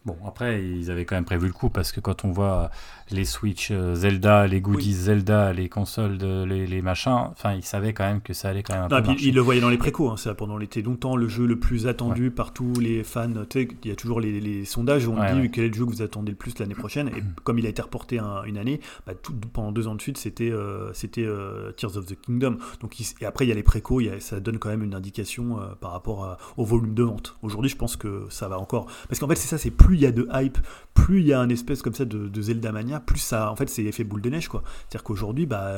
[0.08, 2.70] Bon, après, ils avaient quand même prévu le coup parce que quand on voit
[3.10, 7.62] les Switch euh, Zelda, les goodies Zelda, les consoles, de, les, les, machins, enfin, ils
[7.64, 9.12] savaient quand même que ça allait quand même un non, peu.
[9.20, 10.82] Ils le voyaient dans les précos, hein, ça, pendant l'été.
[10.82, 12.30] Longtemps, le jeu le plus attendu ouais.
[12.30, 13.28] par tous les fans.
[13.54, 15.50] Il y a toujours les, les sondages où on Ouais, dit ouais.
[15.50, 17.08] quel est le jeu que vous attendez le plus l'année prochaine.
[17.08, 20.00] Et comme il a été reporté un- une année, bah, tout- pendant deux ans de
[20.02, 22.56] suite, c'était euh, c'était euh, Tears of the Kingdom.
[22.80, 24.68] Donc, il- et après, il y a les précos, il y a- ça donne quand
[24.70, 27.36] même une indication euh, par rapport à- au volume de vente.
[27.42, 28.86] Aujourd'hui, je pense que ça va encore.
[29.08, 30.58] Parce qu'en fait, c'est ça, c'est plus il y a de hype,
[30.94, 33.56] plus il y a un espèce comme ça de, de Zelda Mania, plus ça, en
[33.56, 34.62] fait, c'est effet boule de neige, quoi.
[34.80, 35.72] C'est-à-dire qu'aujourd'hui, bah,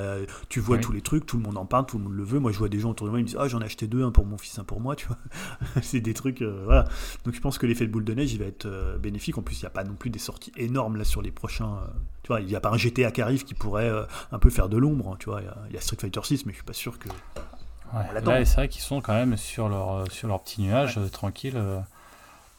[0.48, 2.38] tu vois tous les trucs, tout le monde en parle, tout le monde le veut.
[2.38, 3.86] Moi, je vois des gens autour de moi, ils me disent, ah, j'en ai acheté
[3.86, 5.18] deux, un pour mon fils, un pour moi, tu vois.
[5.82, 6.84] c'est des trucs, euh, voilà.
[7.24, 9.36] Donc, je pense que l'effet de boule de neige, il va être euh, bénéfique.
[9.38, 11.74] En plus, il n'y a pas non plus des sorties énormes là sur les prochains.
[11.84, 11.86] euh,
[12.22, 13.90] tu vois, il n'y a pas un GTA qui arrive qui pourrait
[14.30, 15.10] un peu faire de l'ombre.
[15.12, 16.64] hein, Tu vois, il y a- il y, a Street Fighter 6, mais je suis
[16.64, 17.08] pas sûr que.
[17.08, 18.20] Ouais.
[18.22, 21.60] Là, c'est vrai qu'ils sont quand même sur leur, sur leur petit nuage, tranquille,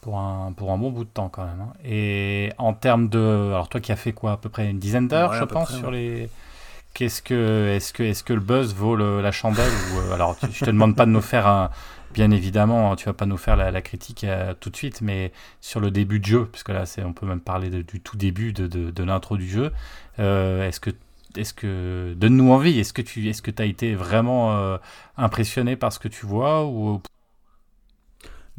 [0.02, 1.60] pour un, pour un bon bout de temps quand même.
[1.62, 1.72] hein.
[1.84, 3.18] Et en termes de.
[3.48, 5.68] Alors, toi qui as fait quoi À peu près une dizaine d'heures, Ouais, je pense,
[5.70, 5.96] près, sur ouais.
[5.96, 6.28] les.
[6.94, 10.36] Qu'est-ce que, est-ce que, est-ce que le buzz vaut le- la chandelle ou, euh, Alors,
[10.36, 11.70] tu- je te demande pas de nous faire un,
[12.12, 15.32] bien évidemment, tu vas pas nous faire la, la critique euh, tout de suite, mais
[15.62, 18.18] sur le début de jeu, puisque là, c'est, on peut même parler de- du tout
[18.18, 19.72] début de, de, de l'intro du jeu.
[20.18, 20.90] euh, est-ce que,
[21.36, 22.78] est-ce que, donne-nous envie.
[22.78, 24.76] Est-ce que tu, est-ce que as été vraiment euh,
[25.16, 27.00] impressionné par ce que tu vois ou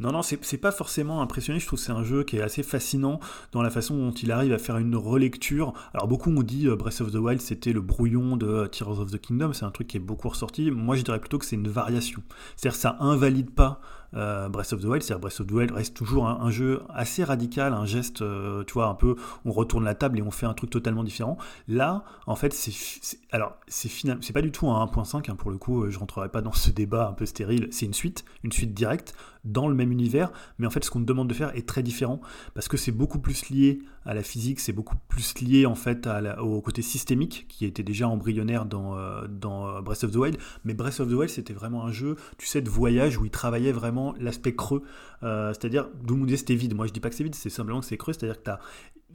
[0.00, 1.60] Non, non, c'est pas forcément impressionné.
[1.60, 3.20] Je trouve que c'est un jeu qui est assez fascinant
[3.52, 5.72] dans la façon dont il arrive à faire une relecture.
[5.92, 8.98] Alors, beaucoup ont dit euh, Breath of the Wild, c'était le brouillon de euh, Tears
[8.98, 9.52] of the Kingdom.
[9.52, 10.72] C'est un truc qui est beaucoup ressorti.
[10.72, 12.22] Moi, je dirais plutôt que c'est une variation.
[12.56, 13.80] C'est-à-dire, ça invalide pas
[14.14, 15.02] euh, Breath of the Wild.
[15.02, 18.24] C'est-à-dire, Breath of the Wild reste toujours un, jeu assez radical, un geste,
[18.66, 21.38] tu vois, un peu, on retourne la table et on fait un truc totalement différent.
[21.68, 23.16] Là, en fait, c'est.
[23.30, 26.28] Alors, c'est final- c'est pas du tout un 1.5, hein, pour le coup, je rentrerai
[26.28, 27.68] pas dans ce débat un peu stérile.
[27.70, 31.00] C'est une suite, une suite directe dans le même univers, mais en fait ce qu'on
[31.00, 32.20] te demande de faire est très différent
[32.54, 36.08] parce que c'est beaucoup plus lié à la physique, c'est beaucoup plus lié en fait
[36.38, 40.38] au côté systémique qui était déjà embryonnaire dans, euh, dans euh, Breath of the Wild,
[40.64, 43.30] mais Breath of the Wild c'était vraiment un jeu, tu sais, de voyage où il
[43.30, 44.82] travaillait vraiment l'aspect creux,
[45.22, 47.50] euh, c'est-à-dire d'où on disait c'était vide, moi je dis pas que c'est vide, c'est
[47.50, 48.58] simplement que c'est creux, c'est-à-dire que t'as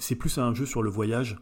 [0.02, 1.36] c'est plus un jeu sur le voyage,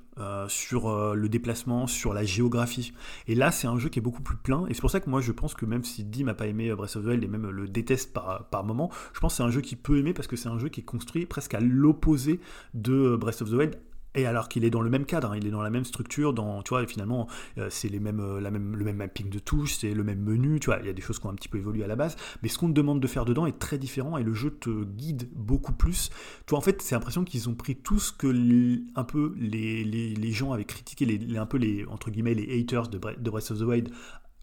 [0.47, 2.91] sur le déplacement, sur la géographie.
[3.27, 4.65] Et là, c'est un jeu qui est beaucoup plus plein.
[4.65, 6.73] Et c'est pour ça que moi, je pense que même si Dim n'a pas aimé
[6.73, 9.43] Breath of the Wild et même le déteste par, par moment, je pense que c'est
[9.43, 11.59] un jeu qui peut aimer parce que c'est un jeu qui est construit presque à
[11.59, 12.39] l'opposé
[12.73, 13.79] de euh, Of the Wild.
[14.15, 16.33] Et alors qu'il est dans le même cadre, hein, il est dans la même structure,
[16.33, 17.27] dans, tu vois, et finalement,
[17.59, 20.21] euh, c'est les mêmes, euh, la même, le même mapping de touches, c'est le même
[20.21, 21.87] menu, tu vois, il y a des choses qui ont un petit peu évolué à
[21.87, 24.33] la base, mais ce qu'on te demande de faire dedans est très différent et le
[24.33, 26.09] jeu te guide beaucoup plus.
[26.47, 29.35] Tu vois, en fait, c'est l'impression qu'ils ont pris tout ce que l- un peu
[29.37, 32.87] les, les, les gens avaient critiqué, les, les- un peu les, entre guillemets, les haters
[32.87, 33.89] de Breath of the Wild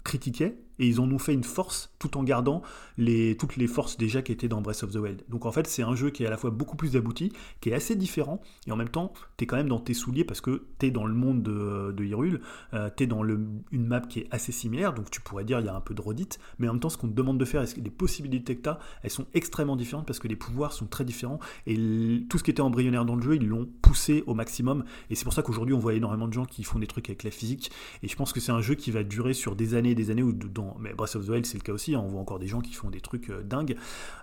[0.05, 2.63] critiquaient, et ils en ont fait une force tout en gardant
[2.99, 5.25] les, toutes les forces déjà qui étaient dans Breath of the Wild.
[5.29, 7.71] Donc en fait, c'est un jeu qui est à la fois beaucoup plus abouti, qui
[7.71, 10.65] est assez différent, et en même temps, t'es quand même dans tes souliers parce que
[10.79, 12.41] t'es dans le monde de, de Hyrule,
[12.73, 13.41] euh, t'es dans le,
[13.73, 15.95] une map qui est assez similaire, donc tu pourrais dire il y a un peu
[15.95, 18.63] de redite, mais en même temps, ce qu'on te demande de faire, les possibilités que
[18.63, 21.77] t'as, elles sont extrêmement différentes parce que les pouvoirs sont très différents, et
[22.29, 25.25] tout ce qui était embryonnaire dans le jeu, ils l'ont poussé au maximum, et c'est
[25.25, 27.71] pour ça qu'aujourd'hui, on voit énormément de gens qui font des trucs avec la physique,
[28.03, 30.11] et je pense que c'est un jeu qui va durer sur des années et des
[30.11, 32.21] années, ou dans, mais Breath of the Wild, c'est le cas aussi, hein, on voit
[32.21, 33.77] encore des gens qui font des trucs euh, dingues,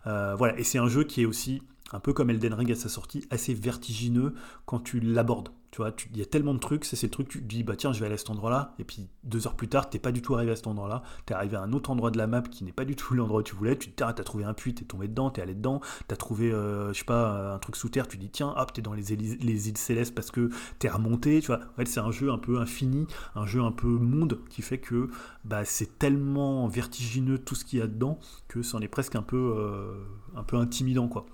[0.07, 2.75] Euh, voilà, et c'est un jeu qui est aussi un peu comme Elden Ring à
[2.75, 4.33] sa sortie, assez vertigineux
[4.65, 5.49] quand tu l'abordes.
[5.71, 7.75] Tu vois, il y a tellement de trucs, c'est le truc, tu te dis, bah
[7.77, 10.11] tiens, je vais aller à cet endroit-là, et puis deux heures plus tard, t'es pas
[10.11, 12.41] du tout arrivé à cet endroit-là, t'es arrivé à un autre endroit de la map
[12.41, 14.43] qui n'est pas du tout l'endroit où tu voulais, tu te dis, ah, t'as trouvé
[14.43, 15.79] un puits, t'es tombé dedans, t'es allé dedans,
[16.09, 18.81] t'as trouvé, euh, je sais pas, un truc sous terre, tu dis, tiens, hop, t'es
[18.81, 21.59] dans les, îles- les îles célestes parce que t'es remonté, tu vois.
[21.71, 24.79] En fait, c'est un jeu un peu infini, un jeu un peu monde qui fait
[24.79, 25.09] que
[25.45, 29.21] bah, c'est tellement vertigineux tout ce qu'il y a dedans que c'en est presque un
[29.21, 29.93] peu, euh,
[30.35, 31.25] un peu intimidant, quoi.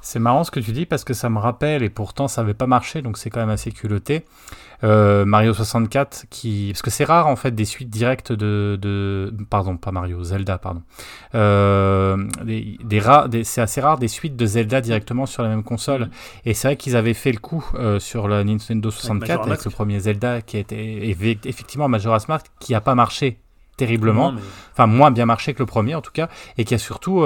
[0.00, 2.54] C'est marrant ce que tu dis parce que ça me rappelle, et pourtant ça n'avait
[2.54, 4.24] pas marché, donc c'est quand même assez culotté.
[4.82, 6.68] euh, Mario 64, qui...
[6.72, 8.78] parce que c'est rare en fait des suites directes de.
[8.80, 9.32] de...
[9.48, 10.82] Pardon, pas Mario, Zelda, pardon.
[11.34, 15.48] Euh, des, des ra- des- C'est assez rare des suites de Zelda directement sur la
[15.48, 16.10] même console.
[16.44, 19.48] Et c'est vrai qu'ils avaient fait le coup euh, sur la Nintendo 64 Majora's avec,
[19.58, 19.64] Mask.
[19.64, 23.38] le premier Zelda qui était eff- effectivement Majora's Mask, qui n'a pas marché
[23.76, 24.42] terriblement Non, mais-
[24.72, 27.24] enfin moins bien marché que le premier en tout cas, et qui a surtout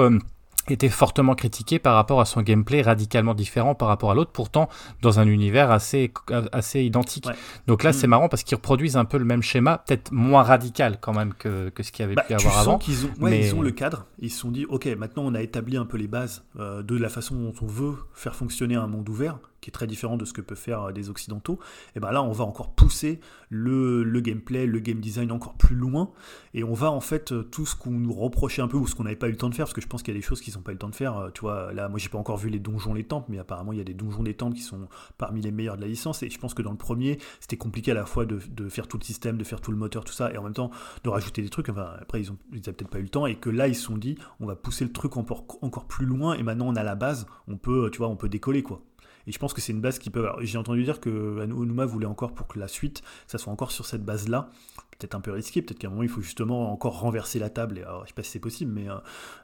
[0.69, 4.69] été fortement critiqué par rapport à son gameplay radicalement différent par rapport à l'autre, pourtant
[5.01, 6.11] dans un univers assez,
[6.51, 7.25] assez identique.
[7.25, 7.33] Ouais.
[7.67, 7.93] Donc là, Mm.
[7.93, 11.33] c'est marrant parce qu'ils reproduisent un peu le même schéma, peut-être moins radical quand même
[11.33, 12.77] que, que ce qu'il y avait Bah, pu tu avoir sens avant.
[12.77, 14.05] qu'ils ont, ouais, mais- ils ont le cadre.
[14.19, 16.95] Ils se sont dit, ok, maintenant on a établi un peu les bases euh, de
[16.97, 19.39] la façon dont on veut faire fonctionner un monde ouvert.
[19.61, 21.59] Qui est très différent de ce que peuvent faire euh, des occidentaux,
[21.95, 23.19] et ben là on va encore pousser
[23.49, 26.11] le, le, gameplay, le game design encore plus loin,
[26.53, 28.95] et on va en fait euh, tout ce qu'on nous reprochait un peu ou ce
[28.95, 30.19] qu'on n'avait pas eu le temps de faire, parce que je pense qu'il y a
[30.19, 31.17] des choses qu'ils n'ont pas eu le temps de faire.
[31.17, 33.71] euh, Tu vois, là moi j'ai pas encore vu les donjons, les temples, mais apparemment
[33.73, 36.23] il y a des donjons, des temples qui sont parmi les meilleurs de la licence,
[36.23, 38.97] et je pense que dans le premier c'était compliqué à la fois de, faire tout
[38.97, 40.71] le système, de faire tout le moteur, tout ça, et en même temps
[41.03, 41.69] de rajouter des trucs.
[41.69, 43.83] Enfin après ils ont ils peut-être pas eu le temps, et que là ils se
[43.83, 46.83] sont dit on va pousser le truc encore encore plus loin, et maintenant on a
[46.83, 48.81] la base, on peut tu vois on peut décoller quoi.
[49.29, 50.27] Et je pense que c'est une base qui peut.
[50.41, 53.85] J'ai entendu dire que Onuma voulait encore pour que la suite, ça soit encore sur
[53.85, 54.49] cette base-là.
[54.97, 57.77] Peut-être un peu risqué, peut-être qu'à un moment il faut justement encore renverser la table.
[57.77, 58.95] Et, alors, je sais pas si c'est possible, mais euh,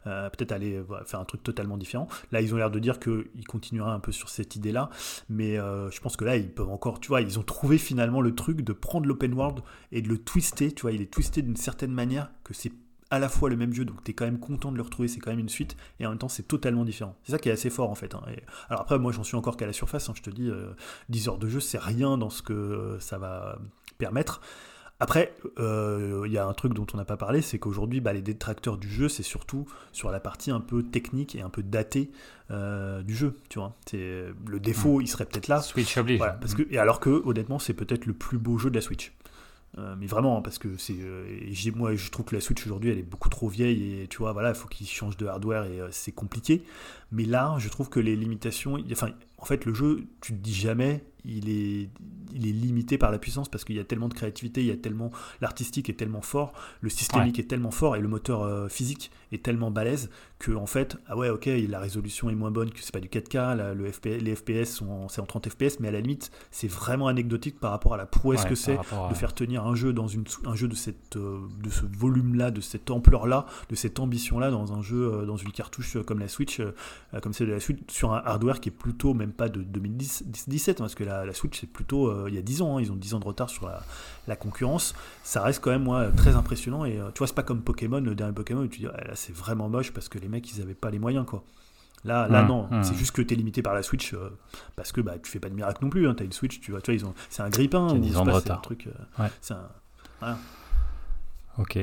[0.08, 2.08] euh, peut-être aller faire un truc totalement différent.
[2.32, 4.90] Là, ils ont l'air de dire qu'ils continueraient un peu sur cette idée-là,
[5.30, 8.22] mais euh, je pense que là, ils peuvent encore, tu vois, ils ont trouvé finalement
[8.22, 9.60] le truc de prendre l'open world
[9.92, 10.72] et de le twister.
[10.72, 12.74] Tu vois, il est twisté d'une certaine manière que c'est
[13.16, 15.08] à la fois le même jeu, donc tu es quand même content de le retrouver,
[15.08, 17.16] c'est quand même une suite, et en même temps c'est totalement différent.
[17.24, 18.14] C'est ça qui est assez fort en fait.
[18.16, 18.22] Hein.
[18.30, 20.74] Et, alors après, moi j'en suis encore qu'à la surface, hein, je te dis, euh,
[21.10, 23.58] 10 heures de jeu, c'est rien dans ce que euh, ça va
[23.98, 24.42] permettre.
[25.02, 28.14] Après, il euh, y a un truc dont on n'a pas parlé, c'est qu'aujourd'hui, bah,
[28.14, 31.64] les détracteurs du jeu, c'est surtout sur la partie un peu technique et un peu
[31.64, 32.12] datée
[32.50, 33.36] euh, du jeu.
[33.50, 35.62] Tu vois, c'est le défaut, il serait peut-être là.
[35.62, 36.18] Switch oblige.
[36.18, 38.82] Voilà, parce que, et alors que, honnêtement, c'est peut-être le plus beau jeu de la
[38.82, 39.12] Switch.
[39.78, 41.26] Euh, mais vraiment, parce que c'est, euh,
[41.76, 44.32] moi je trouve que la Switch aujourd'hui elle est beaucoup trop vieille et tu vois,
[44.32, 46.64] voilà, il faut qu'ils changent de hardware et euh, c'est compliqué.
[47.12, 50.54] Mais là, je trouve que les limitations, enfin, en fait, le jeu, tu te dis
[50.54, 51.90] jamais, il est,
[52.34, 54.72] il est limité par la puissance parce qu'il y a tellement de créativité, il y
[54.72, 57.42] a tellement, l'artistique est tellement fort, le systémique ouais.
[57.44, 61.18] est tellement fort et le moteur euh, physique est tellement balèze que en fait, ah
[61.18, 64.22] ouais, ok, la résolution est moins bonne, que c'est pas du 4K, là, le FPS,
[64.22, 67.72] les FPS sont c'est en 30 FPS, mais à la limite, c'est vraiment anecdotique par
[67.72, 70.26] rapport à la prouesse Ouais, que c'est à- de faire tenir un jeu dans une,
[70.46, 74.74] un jeu de cette, euh, de ce volume-là, de cette ampleur-là, de cette ambition-là dans
[74.74, 76.62] un jeu, euh, dans une cartouche comme la Switch,
[77.22, 80.80] comme celle de la Switch, sur un hardware qui est plutôt même pas de 2017,
[80.80, 82.82] hein, parce que la, la Switch c'est plutôt euh, il y a 10 ans, hein,
[82.82, 83.82] ils ont 10 ans de retard sur la,
[84.28, 84.94] la concurrence.
[85.24, 88.00] Ça reste quand même moi très impressionnant et euh, tu vois c'est pas comme Pokémon,
[88.00, 90.52] le dernier Pokémon où tu dis ah, là c'est vraiment moche parce que les mecs
[90.56, 91.44] ils avaient pas les moyens quoi.
[92.04, 92.84] Là, là Mmh, non, mmh.
[92.84, 94.30] c'est juste que tu es limité par la Switch euh,
[94.76, 96.08] parce que bah, tu fais pas de miracle non plus.
[96.08, 97.88] Hein, tu as une Switch, tu vois, tu vois ils ont, c'est un grippin.
[97.88, 98.58] Qui a ou 10 je sais ans de c'est retard.
[98.60, 99.32] un truc, euh, Ouais.
[99.42, 99.70] c'est un-
[100.20, 100.38] voilà.
[101.58, 101.80] Ok.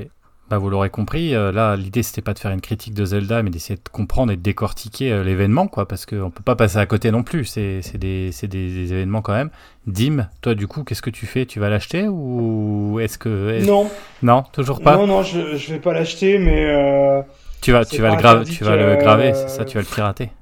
[0.53, 3.43] Bah, vous l'aurez compris, euh, là, l'idée, c'était pas de faire une critique de Zelda,
[3.43, 6.77] mais d'essayer de comprendre et de décortiquer euh, l'événement, quoi, parce qu'on peut pas passer
[6.77, 7.47] à côté non plus.
[7.47, 9.49] C'est c'est des, c'est des, des événements quand même.
[9.87, 11.47] Dim, toi, du coup, qu'est-ce que tu fais?
[11.47, 13.65] Tu vas l'acheter ou est-ce que.
[13.65, 13.91] Non,
[14.23, 14.95] Non, toujours pas?
[14.99, 17.23] Non, non, je, je vais pas l'acheter, mais euh,
[17.63, 20.33] Tu vas, tu vas, le, tu vas le graver, c'est ça, tu vas le pirater.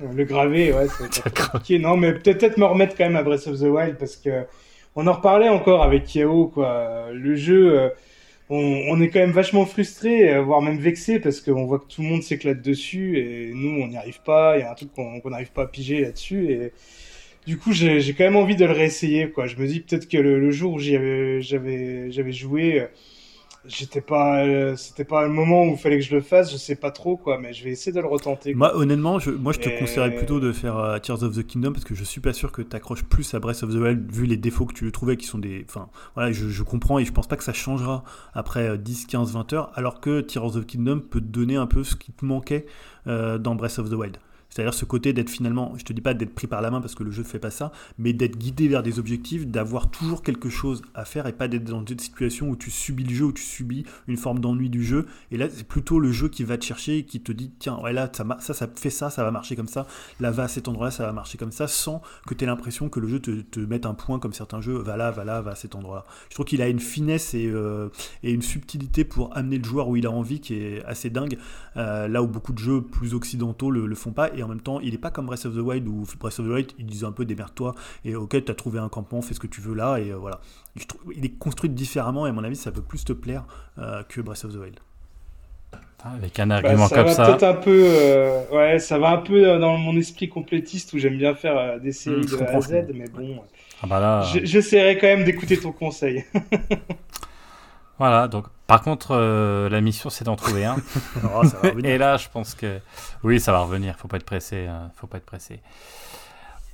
[0.00, 1.78] le graver, ouais, c'est compliqué.
[1.78, 4.46] Non, mais peut-être me remettre quand même à Breath of the Wild parce que
[4.96, 7.08] on en reparlait encore avec Yao, quoi.
[7.12, 7.90] Le jeu,
[8.50, 8.56] on,
[8.88, 12.02] on est quand même vachement frustré, euh, voire même vexé parce qu'on voit que tout
[12.02, 14.56] le monde s'éclate dessus et nous, on n'y arrive pas.
[14.58, 16.72] Il y a un truc qu'on n'arrive pas à piger là-dessus et
[17.46, 19.46] du coup, j'ai quand même envie de le réessayer, quoi.
[19.46, 21.40] Je me dis peut-être que le, le jour où j'avais
[22.32, 22.86] joué, euh,
[23.68, 26.50] j'étais pas, euh, c'était pas le moment où il fallait que je le fasse.
[26.50, 28.52] Je sais pas trop, quoi, mais je vais essayer de le retenter.
[28.52, 28.58] quoi.
[28.72, 31.46] Moi, honnêtement, je, moi, je te Et- conseillerais plutôt de faire euh, Tears of the
[31.46, 33.76] Kingdom parce que je suis pas sûr que tu accroches plus à Breath of the
[33.78, 35.64] Wild vu les défauts que tu trouvais qui sont des.
[35.68, 38.04] Enfin, voilà, je, je comprends et je pense pas que ça changera
[38.34, 41.56] après euh, 10, 15, 20 heures, alors que Tears of the Kingdom peut te donner
[41.56, 42.66] un peu ce qui te manquait
[43.06, 44.18] euh, dans Breath of the Wild.
[44.50, 46.94] C'est-à-dire ce côté d'être finalement, je te dis pas d'être pris par la main parce
[46.94, 50.22] que le jeu ne fait pas ça, mais d'être guidé vers des objectifs, d'avoir toujours
[50.22, 53.24] quelque chose à faire et pas d'être dans une situation où tu subis le jeu,
[53.26, 55.06] où tu subis une forme d'ennui du jeu.
[55.30, 57.78] Et là, c'est plutôt le jeu qui va te chercher et qui te dit, tiens,
[57.80, 59.86] ouais, là, ça, ça, ça fait ça, ça va marcher comme ça.
[60.20, 62.88] Là, va à cet endroit-là, ça va marcher comme ça, sans que tu aies l'impression
[62.88, 65.40] que le jeu te, te mette un point comme certains jeux, va là, va là,
[65.42, 66.04] va à cet endroit-là.
[66.30, 67.88] Je trouve qu'il a une finesse et, euh,
[68.22, 71.38] et une subtilité pour amener le joueur où il a envie qui est assez dingue.
[71.76, 74.60] Euh, là où beaucoup de jeux plus occidentaux le, le font pas, et en même
[74.62, 76.86] temps, il est pas comme Breath of the Wild où Breath of the Wild, ils
[76.86, 79.60] disent un peu démerde-toi, et ok, tu as trouvé un campement, fais ce que tu
[79.60, 80.40] veux là, et euh, voilà.
[80.76, 83.44] Je trouve, il est construit différemment, et à mon avis, ça peut plus te plaire
[83.78, 84.80] euh, que Breath of the Wild.
[86.04, 87.26] Avec un Bah, argument ça comme va ça.
[87.26, 91.18] peut-être un peu, euh, ouais, ça va un peu dans mon esprit complétiste où j'aime
[91.18, 93.42] bien faire euh, des séries Mmh, je de A à Z, mais bon,
[93.82, 96.24] Ah bah là, j'essaierai quand même d'écouter ton conseil.
[97.98, 98.28] voilà.
[98.28, 100.76] Donc, par contre, euh, la mission, c'est d'en trouver un.
[101.34, 101.90] Oh, ça va revenir.
[101.90, 102.80] Et là, je pense que
[103.22, 103.96] oui, ça va revenir.
[103.96, 104.66] Faut pas être pressé.
[104.66, 104.90] hein.
[104.96, 105.60] Faut pas être pressé.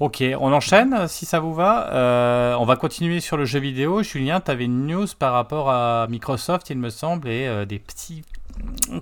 [0.00, 1.88] Ok, on enchaîne si ça vous va.
[1.92, 4.02] Euh, on va continuer sur le jeu vidéo.
[4.02, 7.78] Julien, tu avais une news par rapport à Microsoft, il me semble, et euh, des
[7.78, 8.24] petits,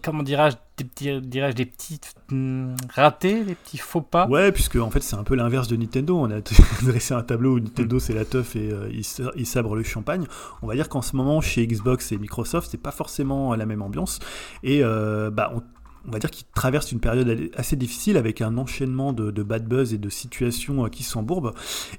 [0.03, 4.27] comment dirais-je, des petits, dirais-je, des petits hum, ratés, des petits faux pas.
[4.29, 6.19] Ouais, puisque en fait c'est un peu l'inverse de Nintendo.
[6.19, 6.41] On a
[6.83, 8.91] dressé un tableau où Nintendo c'est la teuf et euh,
[9.37, 10.27] il sabre le champagne.
[10.63, 13.83] On va dire qu'en ce moment chez Xbox et Microsoft c'est pas forcément la même
[13.83, 14.19] ambiance.
[14.63, 15.63] Et euh, bah on-
[16.07, 19.93] on va dire qu'il traverse une période assez difficile avec un enchaînement de, bad buzz
[19.95, 21.53] et de situations qui s'embourbent.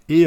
[0.09, 0.25] Et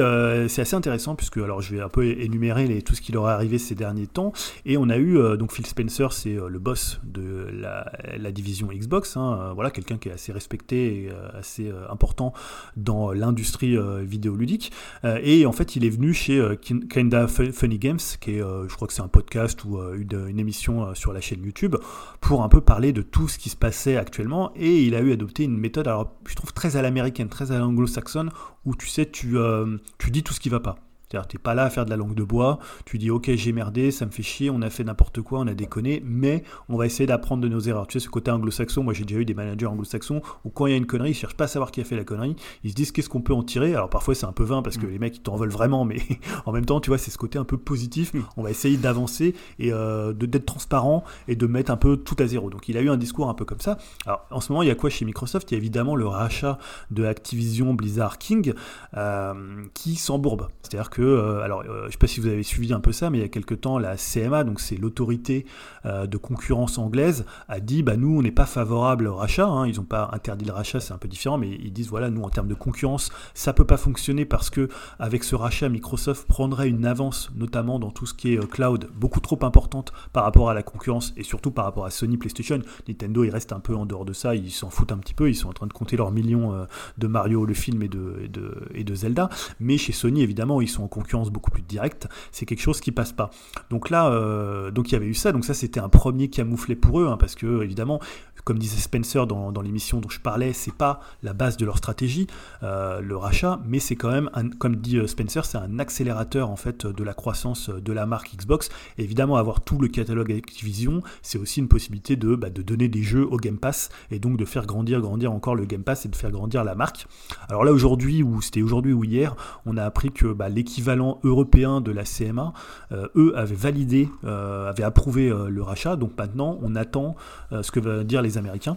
[0.49, 3.33] c'est assez intéressant puisque, alors je vais un peu énumérer tout ce qui leur est
[3.33, 4.33] arrivé ces derniers temps.
[4.65, 9.53] Et on a eu, donc Phil Spencer, c'est le boss de la, division Xbox, hein,
[9.55, 12.33] voilà, quelqu'un qui est assez respecté et assez important
[12.77, 14.73] dans l'industrie vidéoludique.
[15.05, 18.95] et en fait, il est venu chez Kinda Funny Games, qui est, je crois que
[18.95, 21.77] c'est un podcast ou une, une émission sur la chaîne YouTube,
[22.21, 23.57] pour un peu parler de tout ce qui se
[23.97, 24.53] actuellement.
[24.57, 27.59] Et il a eu adopté une méthode, alors je trouve très à l'américaine, très à
[27.59, 28.31] l'anglo-saxonne,
[28.65, 30.77] où tu sais, tu, euh, tu dis tout ce qui va pas.
[31.09, 33.53] C'est-à-dire, t'es pas là à faire de la langue de bois, tu dis ok j'ai
[33.53, 36.77] merdé, ça me fait chier, on a fait n'importe quoi, on a déconné, mais on
[36.77, 37.87] va essayer d'apprendre de nos erreurs.
[37.87, 40.71] Tu sais, ce côté anglo-saxon, moi j'ai déjà eu des managers anglo-saxons où quand il
[40.71, 42.71] y a une connerie, ils cherchent pas à savoir qui a fait la connerie, ils
[42.71, 43.75] se disent qu'est-ce qu'on peut en tirer?
[43.75, 44.91] Alors parfois c'est un peu vain parce que mm.
[44.91, 45.99] les mecs ils t'en veulent vraiment, mais
[46.47, 48.15] en même temps, tu vois, c'est ce côté un peu positif.
[48.15, 48.23] Mm.
[48.37, 52.27] On va essayer d'avancer et euh, d'être transparent et de mettre un peu tout à
[52.27, 52.51] zéro.
[52.51, 53.79] Donc il a eu un discours un peu comme ça.
[54.07, 55.51] Alors en ce moment, il y a quoi chez Microsoft?
[55.51, 56.59] Il y a évidemment le rachat
[56.91, 58.53] de Activision Blizzard King
[58.97, 59.35] euh,
[59.75, 60.49] qui s'embourbe.
[60.63, 62.93] C'est-à-dire que, euh, alors euh, je ne sais pas si vous avez suivi un peu
[62.93, 65.47] ça, mais il y a quelques temps, la CMA, donc c'est l'autorité
[65.85, 69.47] euh, de concurrence anglaise, a dit bah, nous, on n'est pas favorable au rachat.
[69.47, 69.67] Hein.
[69.67, 72.23] ils n'ont pas interdit le rachat, c'est un peu différent, mais ils disent voilà, nous,
[72.23, 76.27] en termes de concurrence, ça ne peut pas fonctionner parce que avec ce rachat, Microsoft
[76.27, 80.51] prendrait une avance, notamment dans tout ce qui est cloud, beaucoup trop importante par rapport
[80.51, 82.61] à la concurrence et surtout par rapport à Sony PlayStation.
[82.89, 85.29] Nintendo, ils restent un peu en dehors de ça, ils s'en foutent un petit peu,
[85.29, 86.67] ils sont en train de compter leurs millions
[86.99, 88.29] de Mario, le film et de,
[88.75, 89.29] et de Zelda.
[89.61, 92.93] Mais chez Sony, évidemment, ils sont en concurrence beaucoup plus directe c'est quelque chose qui
[92.93, 93.31] passe pas.
[93.71, 96.77] Donc là, euh, donc il y avait eu ça, donc ça c'était un premier camouflet
[96.77, 98.01] pour eux, hein, parce que évidemment,
[98.45, 102.27] comme disait Spencer dans, l'émission dont je parlais, c'est pas la base de leur stratégie,
[102.63, 106.57] euh, le rachat, mais c'est quand même, comme dit euh, Spencer, c'est un accélérateur en
[106.57, 108.69] fait de la croissance de la marque Xbox.
[108.99, 113.03] évidemment, avoir tout le catalogue Activision, c'est aussi une possibilité de, bah, de donner des
[113.03, 116.09] jeux au Game Pass et donc de faire grandir, grandir encore le Game Pass et
[116.09, 117.07] de faire grandir la marque.
[117.49, 121.81] Alors là aujourd'hui, ou c'était aujourd'hui ou hier, on a appris que bah, l'équivalent européen
[121.81, 122.53] de la CMA,
[122.93, 125.97] euh, eux avaient validé, avaient approuvé le rachat.
[125.97, 127.17] Donc maintenant, on attend
[127.51, 128.77] ce que vont dire les Américains.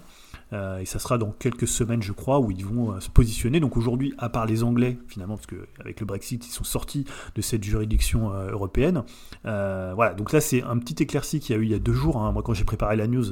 [0.53, 3.59] Euh, et ça sera dans quelques semaines, je crois, où ils vont euh, se positionner.
[3.59, 7.41] Donc aujourd'hui, à part les Anglais, finalement, parce qu'avec le Brexit, ils sont sortis de
[7.41, 9.03] cette juridiction euh, européenne.
[9.43, 11.93] voilà, donc là, c'est un petit éclairci qu'il y a eu il y a deux
[11.93, 12.17] jours.
[12.17, 12.31] Hein.
[12.31, 13.25] Moi, quand j'ai préparé la news,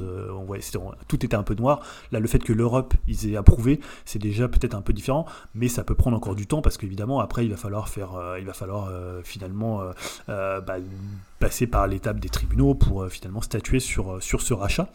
[1.08, 1.80] tout était un peu noir.
[2.12, 5.68] Là, le fait que l'Europe, ils aient approuvé, c'est déjà peut-être un peu différent, mais
[5.68, 8.52] ça peut prendre encore du temps parce qu'évidemment, après, il va falloir faire, il va
[8.52, 8.90] falloir
[9.24, 9.82] finalement
[10.26, 10.76] bah,
[11.38, 14.88] passer par l'étape des tribunaux pour finalement statuer sur, sur ce rachat.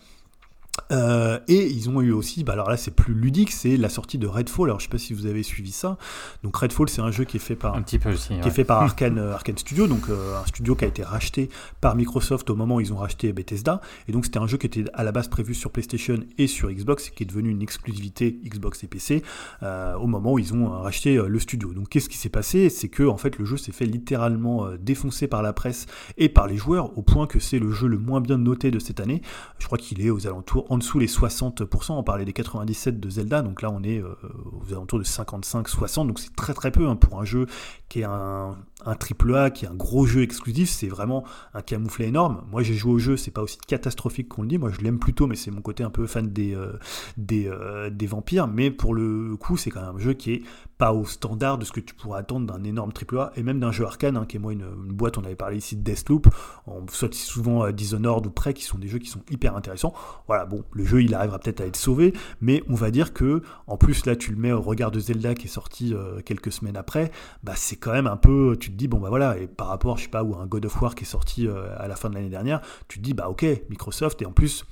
[0.91, 4.17] Euh, et ils ont eu aussi, bah alors là c'est plus ludique, c'est la sortie
[4.17, 4.69] de Redfall.
[4.69, 5.97] Alors je sais pas si vous avez suivi ça.
[6.43, 8.51] Donc Redfall c'est un jeu qui est fait par un petit peu aussi, qui est
[8.51, 11.95] fait par Arkane, euh, Arkane Studio, donc euh, un studio qui a été racheté par
[11.95, 13.81] Microsoft au moment où ils ont racheté Bethesda.
[14.07, 16.71] Et donc c'était un jeu qui était à la base prévu sur PlayStation et sur
[16.71, 19.23] Xbox, qui est devenu une exclusivité Xbox et PC
[19.61, 21.73] au moment où ils ont racheté le studio.
[21.73, 22.69] Donc qu'est-ce qui s'est passé?
[22.69, 25.85] C'est que en fait le jeu s'est fait littéralement défoncer par la presse
[26.17, 28.79] et par les joueurs au point que c'est le jeu le moins bien noté de
[28.79, 29.21] cette année.
[29.59, 33.09] Je crois qu'il est aux alentours en dessous les 60%, on parlait des 97 de
[33.09, 34.15] Zelda, donc là on est euh,
[34.61, 37.47] aux alentours de 55-60, donc c'est très très peu hein, pour un jeu
[37.89, 41.61] qui est un, un triple A, qui est un gros jeu exclusif, c'est vraiment un
[41.61, 42.43] camouflet énorme.
[42.51, 44.99] Moi j'ai joué au jeu, c'est pas aussi catastrophique qu'on le dit, moi je l'aime
[44.99, 46.73] plutôt, mais c'est mon côté un peu fan des, euh,
[47.31, 50.41] euh, vampires, mais pour le coup c'est quand même un jeu qui est
[50.77, 53.59] pas au standard de ce que tu pourrais attendre d'un énorme triple A, et même
[53.59, 56.27] d'un jeu arcane, hein, qui est moi une, boîte, on avait parlé ici de Deathloop,
[56.67, 59.93] on soit souvent Dishonored ou Prey, qui sont des jeux qui sont hyper intéressants.
[60.27, 63.41] Voilà, bon, le jeu il arrivera peut-être à être sauvé, mais on va dire que,
[63.67, 66.51] en plus là tu le mets au regard de Zelda qui est sorti euh, quelques
[66.51, 67.11] semaines après,
[67.43, 70.03] bah c'est quand même un peu, tu dis, bon bah voilà, et par rapport, je
[70.03, 72.15] sais pas, ou un God of War qui est sorti euh, à la fin de
[72.15, 74.65] l'année dernière, tu te dis, bah ok, Microsoft, et en plus,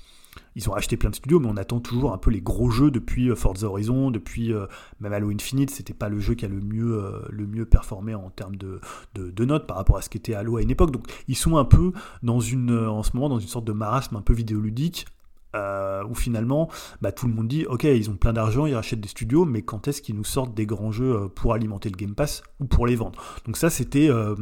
[0.55, 2.91] ils ont acheté plein de studios, mais on attend toujours un peu les gros jeux
[2.91, 4.53] depuis euh, Forza Horizon, depuis
[4.99, 8.29] même Halo Infinite, c'était pas le jeu qui a le mieux, le mieux performé en
[8.29, 8.79] termes de,
[9.15, 10.91] de, notes par rapport à ce qu'était Halo à une époque.
[10.91, 11.91] Donc ils sont un peu
[12.23, 15.05] dans une, en ce moment dans une sorte de marasme un peu vidéoludique,
[15.53, 16.69] euh, où finalement
[17.01, 19.61] bah, tout le monde dit ok ils ont plein d'argent ils rachètent des studios mais
[19.61, 22.65] quand est-ce qu'ils nous sortent des grands jeux euh, pour alimenter le Game Pass ou
[22.65, 23.21] pour les vendre?
[23.45, 24.35] Donc ça c'était euh,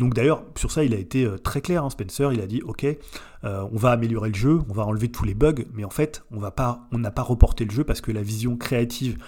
[0.00, 2.84] donc d'ailleurs sur ça il a été très clair hein, Spencer il a dit ok
[3.44, 6.38] on va améliorer le jeu on va enlever tous les bugs mais en fait on
[6.38, 9.18] va pas on n'a pas reporté le jeu parce que la vision créative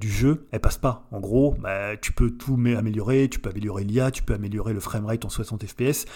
[0.00, 1.06] du jeu elle passe pas.
[1.12, 4.80] En gros bah, tu peux tout améliorer tu peux améliorer l'IA tu peux améliorer le
[4.80, 6.06] framerate en 60 fps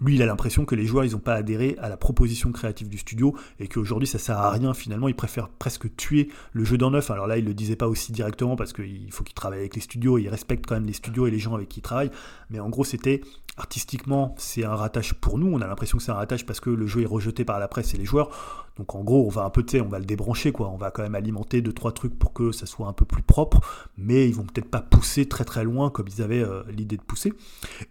[0.00, 2.88] lui, il a l'impression que les joueurs, ils n'ont pas adhéré à la proposition créative
[2.88, 4.72] du studio et qu'aujourd'hui, ça sert à rien.
[4.72, 7.10] Finalement, il préfère presque tuer le jeu d'en neuf.
[7.10, 9.80] Alors là, il le disait pas aussi directement parce qu'il faut qu'il travaille avec les
[9.80, 12.10] studios et il respecte quand même les studios et les gens avec qui il travaille.
[12.50, 13.22] Mais en gros, c'était
[13.56, 15.52] artistiquement, c'est un ratage pour nous.
[15.52, 17.66] On a l'impression que c'est un ratage parce que le jeu est rejeté par la
[17.66, 18.30] presse et les joueurs.
[18.78, 20.68] Donc en gros, on va un peu, on va le débrancher, quoi.
[20.68, 23.22] On va quand même alimenter deux trois trucs pour que ça soit un peu plus
[23.22, 23.60] propre,
[23.96, 27.02] mais ils vont peut-être pas pousser très très loin comme ils avaient euh, l'idée de
[27.02, 27.32] pousser.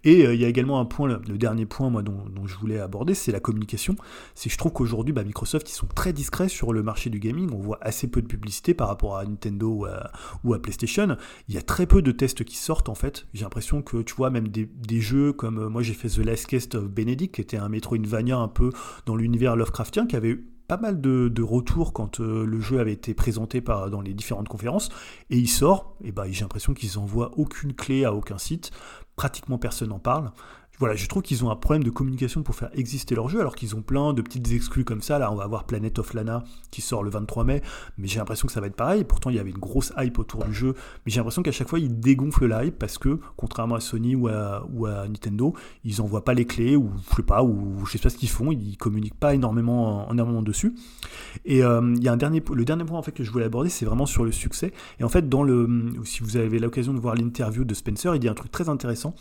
[0.04, 2.80] Et euh, il y a également un point, le, dernier point, moi, dont, je voulais
[2.80, 3.96] aborder, c'est la communication.
[4.36, 7.50] C'est je trouve qu'aujourd'hui, bah, Microsoft, ils sont très discrets sur le marché du gaming.
[7.54, 9.88] On voit assez peu de publicité par rapport à Nintendo
[10.44, 11.18] ou à, PlayStation.
[11.48, 13.28] Il y a très peu de tests qui sortent en fait.
[13.34, 16.48] J'ai l'impression que tu vois même des, jeux comme euh, moi j'ai fait The Last
[16.48, 18.72] Cast of Benedict, qui était un Metroidvania un peu
[19.06, 23.14] dans l'univers Lovecraftien, qui avait pas mal de, retours quand euh, le jeu avait été
[23.14, 24.90] présenté dans les différentes conférences,
[25.30, 28.72] et il sort, et bah, j'ai l'impression qu'ils n'envoient aucune clé à aucun site,
[29.16, 30.32] pratiquement personne n'en parle
[30.80, 33.56] voilà, je trouve qu'ils ont un problème de communication pour faire exister leur jeu, alors
[33.56, 35.18] qu'ils ont plein de petites exclus comme ça.
[35.18, 37.64] Là, on va avoir Planet of Lana qui sort le 23 mai,
[37.98, 39.04] mais j'ai l'impression que ça va être pareil.
[39.04, 40.76] Pourtant, il y avait une grosse hype autour du jeu,
[41.06, 44.16] mais j'ai l'impression qu'à chaque fois, ils dégonflent la hype parce que, contrairement à Sony
[44.16, 44.64] ou à,
[45.08, 48.18] Nintendo, ils envoient pas les clés, ou je sais pas, ou je sais pas ce
[48.18, 50.76] qu'ils font, ils communiquent pas énormément, énormément dessus.
[51.46, 53.46] Et euh, il y a un dernier, le dernier point en fait que je voulais
[53.46, 54.74] aborder, c'est vraiment sur le succès.
[55.00, 58.20] Et en fait, dans le, si vous avez l'occasion de voir l'interview de Spencer, il
[58.20, 59.16] dit un truc très intéressant.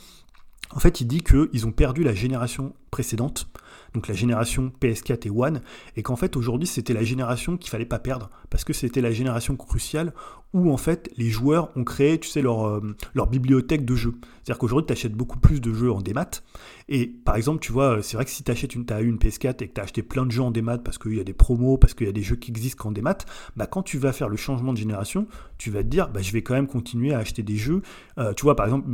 [0.74, 3.48] En fait, il dit qu'ils ont perdu la génération précédente,
[3.94, 5.62] donc la génération PS4 et One,
[5.96, 9.10] et qu'en fait aujourd'hui c'était la génération qu'il fallait pas perdre, parce que c'était la
[9.10, 10.14] génération cruciale
[10.54, 14.14] où en fait les joueurs ont créé, tu sais, leur, euh, leur bibliothèque de jeux.
[14.22, 16.30] C'est-à-dire qu'aujourd'hui tu achètes beaucoup plus de jeux en démat,
[16.88, 19.62] et par exemple, tu vois, c'est vrai que si tu achètes une, as une PS4
[19.62, 21.34] et que tu as acheté plein de jeux en démat parce qu'il y a des
[21.34, 23.18] promos, parce qu'il y a des jeux qui existent qu'en démat,
[23.56, 25.26] bah quand tu vas faire le changement de génération,
[25.58, 27.82] tu vas te dire, bah je vais quand même continuer à acheter des jeux.
[28.16, 28.88] Euh, tu vois, par exemple,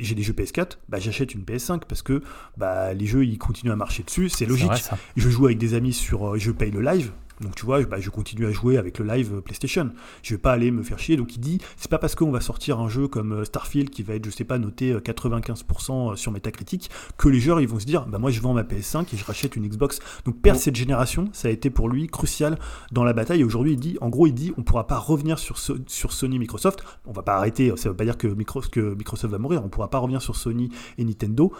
[0.00, 2.20] j'ai des jeux PS4, bah j'achète une PS5 parce que
[2.58, 4.84] bah, les jeux ils continuent à marcher dessus, c'est logique.
[5.16, 7.98] je joue avec des amis sur, euh, je paye le live, donc tu vois, bah,
[8.00, 9.90] je continue à jouer avec le live PlayStation.
[10.22, 11.16] Je vais pas aller me faire chier.
[11.16, 14.02] Donc il dit, c'est pas parce qu'on va sortir un jeu comme euh, Starfield qui
[14.02, 17.78] va être, je sais pas, noté 95% euh, sur Metacritic que les joueurs ils vont
[17.78, 20.00] se dire, bah moi je vends ma PS5 et je rachète une Xbox.
[20.24, 22.58] Donc perdre cette génération, ça a été pour lui crucial
[22.92, 23.40] dans la bataille.
[23.40, 26.38] Et aujourd'hui il dit, en gros il dit, on pourra pas revenir sur, sur Sony,
[26.38, 26.84] Microsoft.
[27.06, 27.72] On va pas arrêter.
[27.76, 28.28] Ça veut pas dire que,
[28.70, 29.62] que Microsoft va mourir.
[29.64, 31.52] On pourra pas revenir sur Sony et Nintendo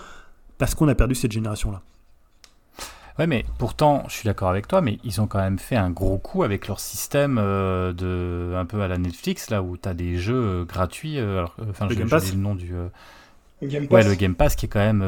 [0.59, 1.83] parce qu'on a perdu cette génération là.
[3.19, 5.91] Ouais, mais pourtant, je suis d'accord avec toi, mais ils ont quand même fait un
[5.91, 9.89] gros coup avec leur système euh, de un peu à la Netflix, là où tu
[9.89, 11.19] as des jeux euh, gratuits.
[11.19, 12.73] Euh, enfin, je le nom du.
[13.61, 14.05] Game Pass.
[14.05, 15.03] Ouais, le Game Pass qui est quand même.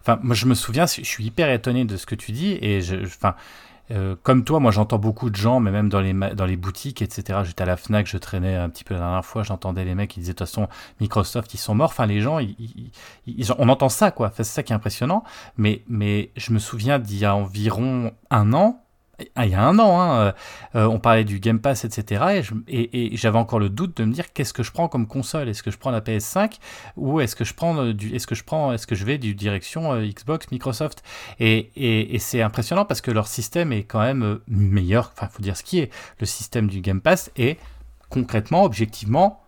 [0.00, 2.82] Enfin, moi, je me souviens, je suis hyper étonné de ce que tu dis, et
[2.82, 3.34] je, enfin,
[3.90, 7.02] euh, comme toi, moi j'entends beaucoup de gens, mais même dans les, dans les boutiques,
[7.02, 7.40] etc.
[7.44, 10.10] J'étais à la Fnac, je traînais un petit peu la dernière fois, j'entendais les mecs
[10.10, 10.68] qui disaient de toute façon
[11.00, 11.90] Microsoft ils sont morts.
[11.90, 12.38] Enfin les gens,
[13.58, 14.32] on entend ça quoi.
[14.34, 15.24] c'est ça qui est impressionnant.
[15.56, 18.83] Mais, mais je me souviens d'il y a environ un an,
[19.18, 20.32] il y a un an, hein, euh,
[20.74, 22.42] euh, on parlait du Game Pass, etc.
[22.68, 25.48] Et, j'avais encore le doute de me dire qu'est-ce que je prends comme console?
[25.48, 26.58] Est-ce que je prends la PS5
[26.96, 29.18] ou est-ce que je prends euh, du, est-ce que je prends, est-ce que je vais
[29.18, 31.02] du direction Xbox, Microsoft?
[31.40, 35.12] Et, c'est impressionnant parce que leur système est quand même meilleur.
[35.16, 35.92] Enfin, faut dire ce qui est.
[36.20, 37.58] Le système du Game Pass est
[38.08, 39.42] concrètement, objectivement,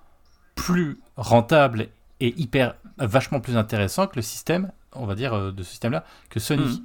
[0.54, 1.88] plus rentable
[2.20, 6.40] et hyper vachement plus intéressant que le système, on va dire, de ce système-là que
[6.40, 6.80] Sony.
[6.80, 6.84] Mmh.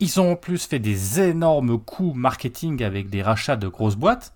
[0.00, 4.32] Ils ont en plus fait des énormes coups marketing avec des rachats de grosses boîtes.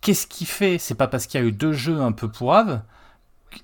[0.00, 2.82] Qu'est-ce qui fait C'est pas parce qu'il y a eu deux jeux un peu pourraves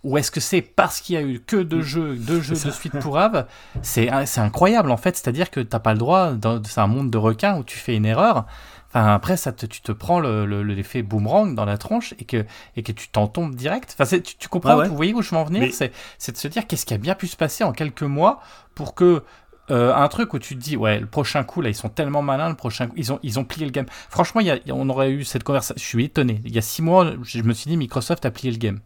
[0.04, 2.70] ou est-ce que c'est parce qu'il y a eu que deux jeux, deux jeux de
[2.70, 3.46] suite pourraves
[3.82, 6.32] C'est incroyable en fait, c'est-à-dire que t'as pas le droit,
[6.64, 8.46] c'est un monde de requins où tu fais une erreur.
[8.88, 12.44] Enfin, après, ça te, tu te prends l'effet boomerang dans la tronche et que,
[12.74, 13.94] et que tu t'en tombes direct.
[13.98, 15.72] Enfin, tu, tu, comprends, vous voyez où je veux en venir?
[15.72, 18.40] C'est de se dire qu'est-ce qui a bien pu se passer en quelques mois
[18.74, 19.22] pour que
[19.70, 22.22] euh, un truc où tu te dis, ouais, le prochain coup, là, ils sont tellement
[22.22, 23.86] malins, le prochain coup, ils ont, ils ont plié le game.
[24.08, 25.74] Franchement, y on aurait eu cette conversation.
[25.78, 26.40] Je suis étonné.
[26.44, 28.80] Il y a six mois, je me suis dit, Microsoft a plié le game.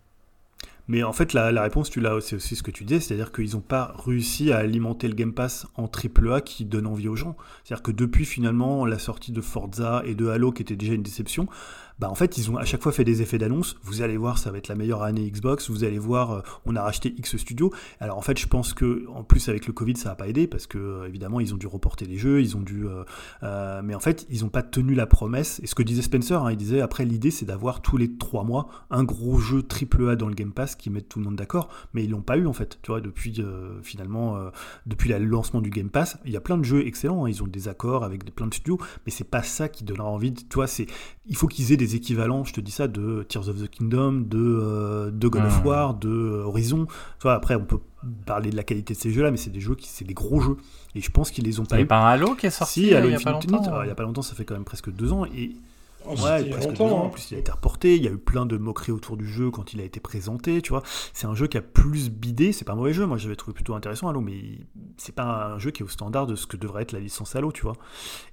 [0.87, 3.53] Mais en fait, la, réponse, tu l'as aussi, aussi ce que tu disais, c'est-à-dire qu'ils
[3.53, 7.37] n'ont pas réussi à alimenter le Game Pass en AAA qui donne envie aux gens.
[7.63, 11.03] C'est-à-dire que depuis finalement la sortie de Forza et de Halo, qui était déjà une
[11.03, 11.49] déception,
[11.99, 13.77] bah en fait ils ont à chaque fois fait des effets d'annonce.
[13.83, 15.71] Vous allez voir, ça va être la meilleure année Xbox.
[15.71, 17.73] Vous allez voir, euh, on a racheté X Studio.
[18.01, 20.47] Alors en fait, je pense que en plus avec le Covid, ça n'a pas aidé
[20.47, 22.87] parce que euh, évidemment ils ont dû reporter les jeux, ils ont dû,
[23.43, 25.61] euh, mais en fait ils n'ont pas tenu la promesse.
[25.63, 28.45] Et ce que disait Spencer, hein, il disait après l'idée c'est d'avoir tous les trois
[28.45, 31.37] mois un gros jeu triple A dans le Game Pass qui mette tout le monde
[31.37, 31.69] d'accord.
[31.93, 32.79] Mais ils l'ont pas eu en fait.
[32.83, 33.43] Tu vois, depuis
[33.83, 34.39] finalement
[34.87, 37.25] depuis le lancement du Game Pass, il y a plein de jeux excellents.
[37.25, 37.29] Hein.
[37.29, 40.33] Ils ont des accords avec plein de studios, mais c'est pas ça qui donnera envie.
[40.33, 40.87] Tu vois, c'est
[41.27, 44.13] il faut qu'ils aient des équivalents, je te dis ça, de Tears of the Kingdom,
[44.27, 45.65] de, euh, de God of.
[45.65, 46.87] War, de euh, Horizon.
[47.21, 47.79] Vois, après, on peut
[48.27, 50.41] parler de la qualité de ces jeux-là, mais c'est des jeux qui, c'est des gros
[50.41, 50.57] jeux.
[50.95, 51.87] Et je pense qu'ils les ont Il pas a eu.
[51.87, 53.89] pas un Halo qui est sorti Si, Halo il y a pas longtemps alors, il
[53.89, 55.25] y a pas longtemps, ça fait quand même presque deux ans.
[55.27, 55.53] Et
[56.07, 56.99] Oh, Ouais, presque longtemps, deux ans.
[56.99, 57.07] hein.
[57.07, 57.97] En plus, il a été reporté.
[57.97, 60.61] Il y a eu plein de moqueries autour du jeu quand il a été présenté.
[60.63, 60.83] Tu vois,
[61.13, 62.53] c'est un jeu qui a plus bidé.
[62.53, 63.07] C'est pas un mauvais jeu.
[63.07, 64.59] Moi, j'avais trouvé plutôt intéressant Halo, mais
[64.97, 67.35] c'est pas un jeu qui est au standard de ce que devrait être la licence
[67.37, 67.53] Halo.
[67.53, 67.75] Tu vois.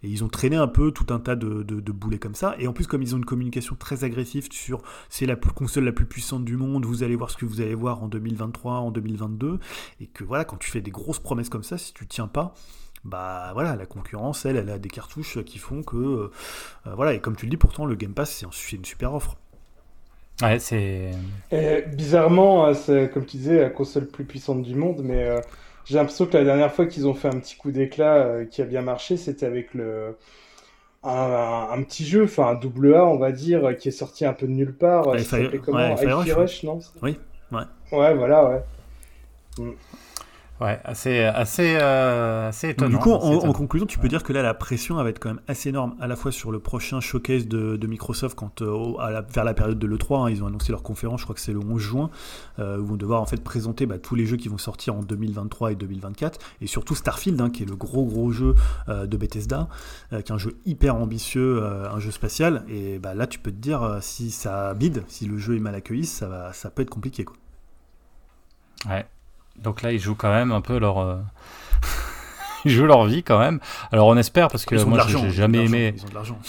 [0.04, 2.56] Et ils ont traîné un peu tout un tas de, de, de boulets comme ça.
[2.60, 5.86] Et en plus, comme ils ont une communication très agressive sur c'est la plus- console
[5.86, 8.74] la plus puissante du monde, vous allez voir ce que vous allez voir en 2023,
[8.80, 9.60] en 2022,
[10.00, 12.54] et que voilà, quand tu fais des grosses promesses comme ça, si tu tiens pas
[13.04, 16.32] bah voilà, la concurrence, elle, elle a des cartouches qui font que, euh,
[16.88, 18.86] euh, voilà, et comme tu le dis, pourtant, le Game Pass, c'est un- c'est une
[18.86, 19.38] super offre.
[20.42, 21.12] Ouais, c'est.
[21.52, 25.42] Et bizarrement, euh, c'est comme tu disais, la console plus puissante du monde, mais euh,
[25.86, 28.62] j'ai l'impression que la dernière fois qu'ils ont fait un petit coup d'éclat euh, qui
[28.62, 30.18] a bien marché, c'était avec le
[31.04, 34.26] un, un- un petit jeu, enfin un double A, on va dire, qui est sorti
[34.26, 35.08] un peu de nulle part.
[35.10, 36.80] Ouais, ça comment ouais, Rush, Rush, non?
[37.02, 37.20] Oui,
[37.52, 37.64] ouais.
[37.92, 38.62] Ouais, voilà, ouais.
[40.62, 42.98] Ouais, assez, assez, euh, assez Donc, étonnant.
[43.00, 45.30] du coup, assez en, conclusion, tu peux dire que là, la pression va être quand
[45.30, 48.68] même assez énorme, à la fois sur le prochain showcase de, de Microsoft, quand, euh,
[48.70, 51.26] au- à la- vers la période de l'E3, hein, ils ont annoncé leur conférence, je
[51.26, 52.12] crois que c'est le 11 juin,
[52.60, 54.94] euh, où ils vont devoir en fait présenter bah, tous les jeux qui vont sortir
[54.94, 58.54] en 2023 et 2024, et surtout Starfield, hein, qui est le gros gros jeu
[58.88, 59.68] euh, de Bethesda,
[60.14, 63.40] euh, qui est un jeu hyper ambitieux, euh, un jeu spatial, et bah, là, tu
[63.40, 66.54] peux te dire, euh, si ça bide, si le jeu est mal accueilli, ça, va,
[66.54, 67.26] ça peut être compliqué.
[67.26, 67.36] Quoi.
[68.88, 69.08] Ouais.
[69.58, 70.98] Donc là, ils jouent quand même un peu leur.
[71.00, 71.18] euh,
[72.66, 73.60] ils jouent leur vie quand même.
[73.92, 75.94] Alors on espère parce que Ils moi l'argent, j'ai jamais aimé.
[75.98, 76.40] Ils ont de l'argent.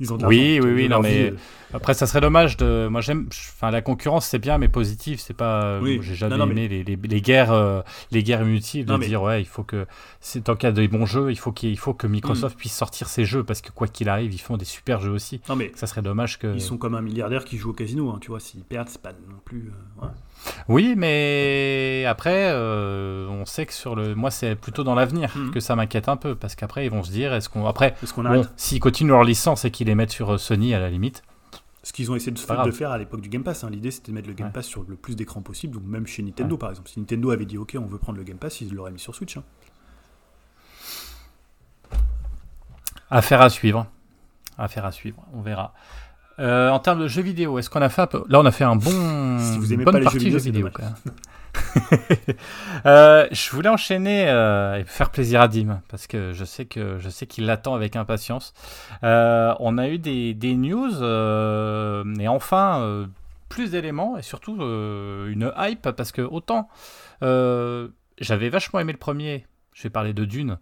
[0.00, 0.68] Ils ont de Oui, l'argent.
[0.68, 1.36] oui, oui, ont non, mais- vie, euh,
[1.72, 2.86] Après, ça serait dommage de.
[2.90, 3.26] Moi, j'aime.
[3.30, 5.20] Enfin, la concurrence, c'est bien, mais positif.
[5.20, 5.78] C'est pas.
[5.80, 5.98] Oui.
[6.02, 8.84] J'ai jamais Non, non, aimé les, les, les guerres, euh, les guerres inutiles.
[8.86, 9.86] De Non, mais- dire ouais, il faut que.
[10.20, 12.10] C'est tant qu'il y a des bons jeux, il faut qu'il il faut que Mm.
[12.10, 15.10] Microsoft puisse sortir ses jeux parce que quoi qu'il arrive, ils font des super jeux
[15.10, 15.40] aussi.
[15.48, 16.52] Non, mais Ça serait dommage que.
[16.54, 19.02] Ils sont comme un milliardaire qui joue au casino, hein, tu vois, s'ils perdent, c'est
[19.02, 19.70] pas non plus...
[20.00, 20.12] euh, ouais.
[20.68, 24.14] Oui, mais après, euh, on sait que sur le.
[24.14, 25.50] Moi, c'est plutôt dans l'avenir Mhm.
[25.52, 27.66] que ça m'inquiète un peu parce qu'après, ils vont se dire est-ce qu'on.
[27.66, 28.48] Après, Parce qu'on bon, arrête.
[28.56, 31.22] s'ils continuent leur licence et qu'ils les mettent sur Sony à la limite.
[31.84, 32.38] Ce qu'ils ont essayé de,
[32.70, 33.68] faire à l'époque du Game Pass, hein.
[33.70, 34.52] l'idée c'était de mettre le Game Ouais.
[34.54, 36.88] Pass sur le plus d'écrans possible, donc même chez Nintendo par exemple.
[36.88, 39.14] Si Nintendo avait dit ok, on veut prendre le Game Pass, ils l'auraient mis sur
[39.14, 39.36] Switch.
[39.36, 39.44] hein.
[43.10, 43.86] Affaire à suivre.
[44.56, 45.74] Affaire à suivre, on verra.
[46.38, 48.24] Euh, en termes de jeux vidéo, est-ce qu'on a fait peu...
[48.28, 49.38] Là, on a fait un bon.
[49.38, 50.88] Si vous aimez bonne pas les partie jeux vidéo, jeux vidéo.
[52.86, 56.98] Euh, je voulais enchaîner euh, et faire plaisir à Dim parce que je sais que
[56.98, 58.52] je sais qu'il l'attend avec impatience.
[59.02, 60.92] Euh, on a eu des, des news
[62.20, 63.08] et enfin
[63.48, 66.68] plus d'éléments et surtout une hype parce que autant
[67.22, 69.46] j'avais vachement aimé le premier.
[69.72, 70.58] Je vais parler de Dune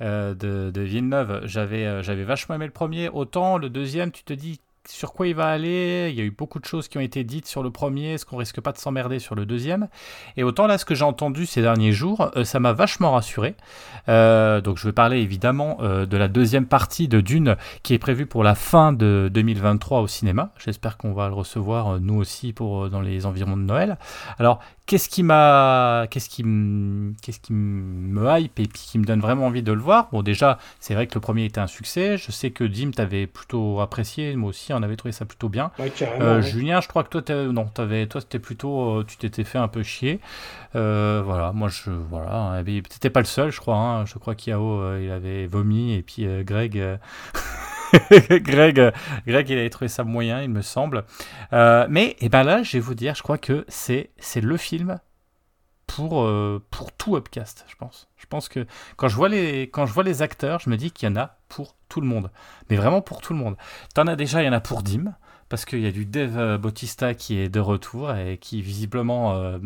[0.00, 0.34] de,
[0.70, 1.42] de Villeneuve.
[1.44, 3.10] J'avais j'avais vachement aimé le premier.
[3.10, 6.08] Autant le deuxième, tu te dis sur quoi il va aller.
[6.10, 8.14] Il y a eu beaucoup de choses qui ont été dites sur le premier.
[8.14, 9.88] Est-ce qu'on risque pas de s'emmerder sur le deuxième?
[10.36, 13.54] Et autant là, ce que j'ai entendu ces derniers jours, euh, ça m'a vachement rassuré.
[14.08, 17.98] Euh, donc je vais parler évidemment euh, de la deuxième partie de Dune qui est
[17.98, 20.50] prévue pour la fin de 2023 au cinéma.
[20.58, 23.98] J'espère qu'on va le recevoir nous aussi pour dans les environs de Noël.
[24.38, 26.44] Alors qu'est-ce qui m'a, qu'est-ce qui,
[27.22, 30.08] qu'est-ce qui me hype et qui me donne vraiment envie de le voir?
[30.12, 32.16] Bon déjà, c'est vrai que le premier était un succès.
[32.16, 35.70] Je sais que Dim t'avais plutôt apprécié, moi aussi on avait trouvé ça plutôt bien.
[35.78, 35.92] Ouais.
[36.02, 36.42] Euh, ouais.
[36.42, 39.68] Julien, je crois que toi, non, t'avais, toi, c'était plutôt, euh, tu t'étais fait un
[39.68, 40.20] peu chier.
[40.74, 43.76] Euh, voilà, moi, je, voilà, hein, t'étais pas le seul, je crois.
[43.76, 44.06] hein.
[44.06, 46.82] Je crois qu'Yao, euh, il avait vomi et puis Greg,
[48.10, 48.92] Greg,
[49.26, 51.04] Greg, il avait trouvé ça moyen, il me semble.
[51.52, 54.98] Mais, et ben là, je vais vous dire, je crois que c'est, c'est le film
[55.86, 58.08] pour, euh, pour tout Upcast, je pense.
[58.16, 58.66] Je pense que
[58.96, 61.16] quand je vois les, quand je vois les acteurs, je me dis qu'il y en
[61.16, 62.30] a pour tout le monde.
[62.70, 63.56] Mais vraiment pour tout le monde.
[63.94, 65.14] T'en as déjà, il y en a pour Dim,
[65.48, 69.34] parce qu'il y a du Dave euh, Bautista qui est de retour et qui visiblement
[69.34, 69.58] euh,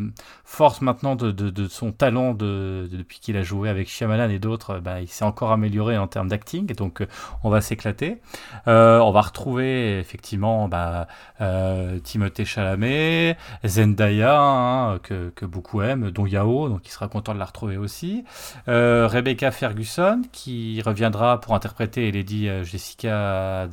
[0.45, 4.79] force maintenant de, son talent de, de- depuis qu'il a joué avec Shyamalan et d'autres,
[4.79, 7.07] bah, il s'est encore amélioré en termes d'acting, donc euh,
[7.43, 8.21] on va s'éclater.
[8.67, 11.07] On va retrouver effectivement bah,
[11.41, 17.39] euh, Timothée Chalamet, Zendaya, hein, que, beaucoup aiment, dont Yao, donc il sera content de
[17.39, 18.23] la retrouver aussi.
[18.67, 23.67] Rebecca Ferguson, qui reviendra pour interpréter Lady Jessica.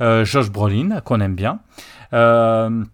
[0.00, 1.60] Euh, Josh Brolin, qu'on aime bien.
[2.12, 2.84] Euh,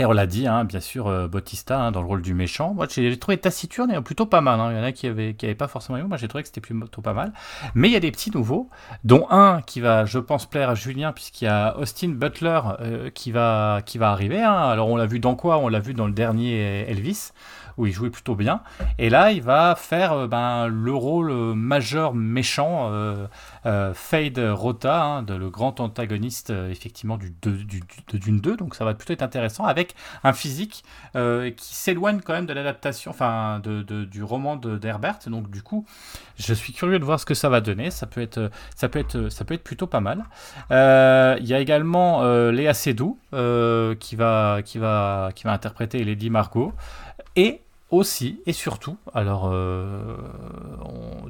[0.00, 2.72] et on l'a dit, hein, bien sûr, euh, Bautista hein, dans le rôle du méchant.
[2.72, 4.60] Moi, j'ai trouvé taciturne et plutôt pas mal.
[4.60, 4.70] hein.
[4.70, 6.06] Il y en a qui avaient, qui pas forcément aimé.
[6.06, 7.32] Moi, j'ai trouvé que c'était plutôt pas mal.
[7.74, 8.70] Mais il y a des petits nouveaux,
[9.02, 13.10] dont un qui va, je pense, plaire à Julien, puisqu'il y a Austin Butler euh,
[13.10, 14.40] qui, va, qui va arriver.
[14.40, 14.54] hein.
[14.54, 15.58] Alors, on l'a vu dans quoi?
[15.58, 17.32] On l'a vu dans le dernier Elvis
[17.78, 18.60] où il jouait plutôt bien.
[18.98, 23.26] Et là, il va faire euh, ben, le rôle euh, majeur méchant, euh,
[23.94, 27.80] Fade Rota, hein, le grand antagoniste effectivement du, de, du,
[28.12, 28.56] de Dune 2.
[28.56, 33.10] Donc ça va plutôt être intéressant avec un physique qui s'éloigne quand même de l'adaptation,
[33.10, 35.18] enfin de, de- du roman d'Herbert.
[35.26, 35.84] Donc du coup,
[36.36, 37.90] je suis curieux de voir ce que ça va donner.
[37.90, 40.24] Ça peut être, ça peut être, ça peut être plutôt pas mal.
[40.70, 46.72] Il y a également Léa Seydoux qui va, qui va, qui va interpréter Lady Margot
[47.36, 50.16] et aussi et surtout, alors euh,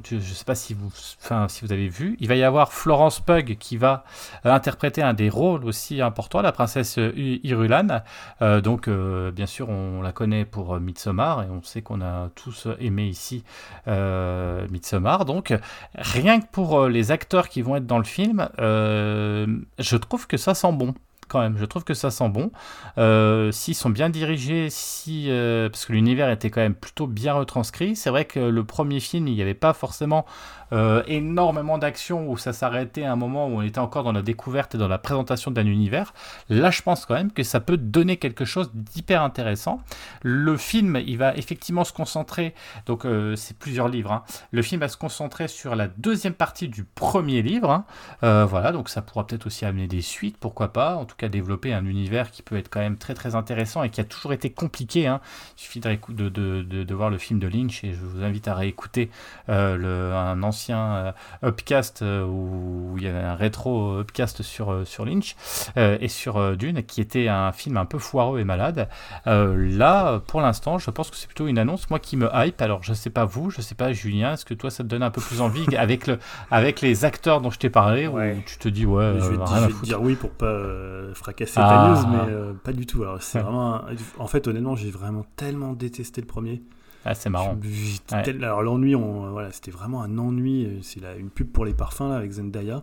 [0.03, 0.91] je ne sais pas si vous,
[1.21, 4.03] enfin, si vous avez vu, il va y avoir Florence Pugh qui va
[4.45, 8.01] euh, interpréter un des rôles aussi importants, la princesse I- Irulan.
[8.41, 12.01] Euh, donc, euh, bien sûr, on la connaît pour euh, Midsommar et on sait qu'on
[12.01, 13.43] a tous aimé ici
[13.87, 15.23] euh, Midsommar.
[15.23, 15.57] Donc,
[15.95, 19.47] rien que pour euh, les acteurs qui vont être dans le film, euh,
[19.77, 20.93] je trouve que ça sent bon.
[21.29, 22.51] Quand même, je trouve que ça sent bon.
[22.97, 27.33] Euh, S'ils sont bien dirigés, si euh, parce que l'univers était quand même plutôt bien
[27.33, 27.95] retranscrit.
[27.95, 30.25] C'est vrai que le premier film, il n'y avait pas forcément
[30.73, 34.21] euh, énormément d'action où ça s'arrêtait à un moment où on était encore dans la
[34.21, 36.13] découverte et dans la présentation d'un univers.
[36.49, 39.81] Là, je pense quand même que ça peut donner quelque chose d'hyper intéressant.
[40.21, 42.53] Le film, il va effectivement se concentrer,
[42.85, 44.11] donc euh, c'est plusieurs livres.
[44.11, 44.23] hein.
[44.51, 47.71] Le film va se concentrer sur la deuxième partie du premier livre.
[47.71, 47.85] hein.
[48.23, 50.95] Euh, voilà, donc ça pourra peut-être aussi amener des suites, pourquoi pas.
[50.95, 53.89] En tout cas, développer un univers qui peut être quand même très très intéressant et
[53.89, 55.07] qui a toujours été compliqué.
[55.07, 55.19] hein.
[55.57, 58.47] Il suffit de, de, de- de- voir le film de Lynch et je vous invite
[58.47, 59.09] à réécouter
[59.47, 61.11] le, un ancien euh,
[61.43, 65.35] upcast euh, où il y avait un rétro upcast sur, euh, sur Lynch
[65.77, 68.89] euh, et sur euh, Dune qui était un film un peu foireux et malade.
[69.27, 72.61] Euh, là, pour l'instant, je pense que c'est plutôt une annonce moi qui me hype.
[72.61, 75.03] Alors, je sais pas vous, je sais pas Julien, est-ce que toi ça te donne
[75.03, 76.19] un peu plus envie avec le
[76.51, 78.35] avec les acteurs dont je t'ai parlé Ouais.
[78.37, 79.83] ou tu te dis ouais, je vais, euh, te, rien je à vais te foutre.
[79.85, 81.69] dire oui pour pas euh, fracasser Ah.
[81.69, 83.03] ta news, mais euh, pas du tout.
[83.03, 83.43] Alors, c'est Ouais.
[83.43, 83.81] vraiment
[84.17, 86.61] En fait, honnêtement, j'ai vraiment tellement détesté le premier.
[87.05, 87.57] Ah, c'est marrant.
[87.63, 88.23] J'étais Ouais.
[88.23, 89.31] tel- Alors, l'ennui, on...
[89.31, 90.65] voilà, c'était vraiment un ennui.
[90.65, 92.81] euh, C'est la- une pub pour les parfums là, avec Zendaya.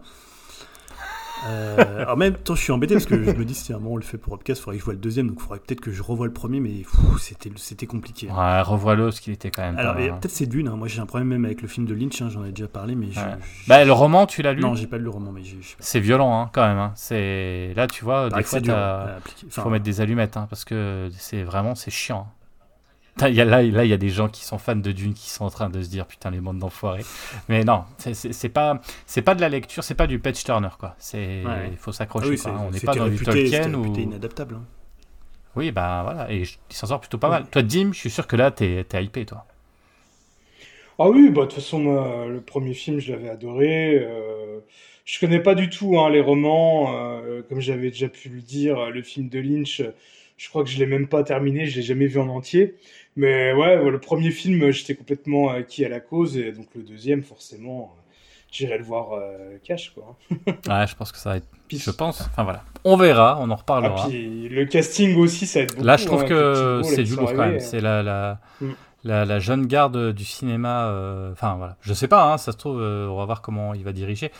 [1.49, 3.79] Euh, en même temps, je suis embêté parce que je me dis si à un
[3.79, 5.43] moment on le fait pour Upcast, il faudrait que je vois le deuxième, donc il
[5.43, 6.83] faudrait peut-être que je revoie le premier, mais
[7.21, 8.29] c'était c'était compliqué.
[8.29, 9.77] Ouais, revois-le, ce qu'il était quand même.
[9.79, 10.19] Alors, pas et mal, hein.
[10.21, 10.69] peut-être c'est Dune.
[10.69, 10.77] hein.
[10.77, 12.23] Moi, j'ai un problème même avec le film de Lynch.
[12.23, 13.37] hein, J'en ai déjà parlé, mais je- Ouais.
[13.64, 14.62] je- Bah, le roman, tu l'as lu?
[14.62, 15.59] Non, j'ai pas lu le roman, mais j'ai.
[15.79, 16.79] C'est violent hein, quand même.
[16.79, 16.93] hein.
[16.95, 18.59] C'est là, tu vois, des fois.
[19.47, 22.29] Enfin, faut mettre des allumettes hein, parce que c'est vraiment c'est chiant.
[23.21, 25.31] Y a, là, là, il y a des gens qui sont fans de Dune qui
[25.31, 27.05] sont en train de se dire putain les bandes d'enfoirés.
[27.49, 30.95] Mais non, c'est- pas c'est pas de la lecture, c'est pas du page turner quoi.
[30.99, 31.69] C'est Ouais.
[31.71, 32.29] il faut ah s'accrocher.
[32.29, 32.64] oui, quoi, c'est- hein.
[32.69, 34.57] On n'est pas dans du réputé- c'était Tolkien ou inadaptable.
[34.57, 34.64] hein.
[35.55, 37.47] oui bah voilà et je- il s'en sort plutôt pas mal.
[37.51, 39.47] Toi Dim, je suis sûr que là t'es es hypé toi.
[40.99, 43.99] Ah oui, bah de toute façon, moi, le premier film, je l'avais adoré.
[43.99, 44.61] Euh,
[45.05, 46.95] je connais pas du tout hein, les romans.
[46.95, 49.83] euh, comme j'avais déjà pu le dire, le film de Lynch,
[50.37, 52.74] je crois que je l'ai même pas terminé, je l'ai jamais vu en entier.
[53.16, 57.22] Mais ouais, le premier film, j'étais complètement acquis à la cause, et donc le deuxième,
[57.22, 58.01] forcément, euh,
[58.53, 60.16] j'irai le voir euh, cash, quoi.
[60.30, 61.47] Ouais, je pense que ça va être.
[61.66, 62.20] Puis, Je pense.
[62.20, 64.07] Enfin voilà, on verra, on en ah, reparlera.
[64.09, 65.84] puis le casting aussi, ça aide beaucoup.
[65.84, 67.61] Là, je trouve hein, que c'est du lourd quand même.
[67.61, 68.70] C'est la, la, Mm.
[69.05, 70.89] la, la jeune garde du cinéma.
[70.91, 71.76] euh, Enfin, voilà.
[71.80, 74.30] Je sais pas, hein, ça se trouve, euh, on va voir comment il va diriger.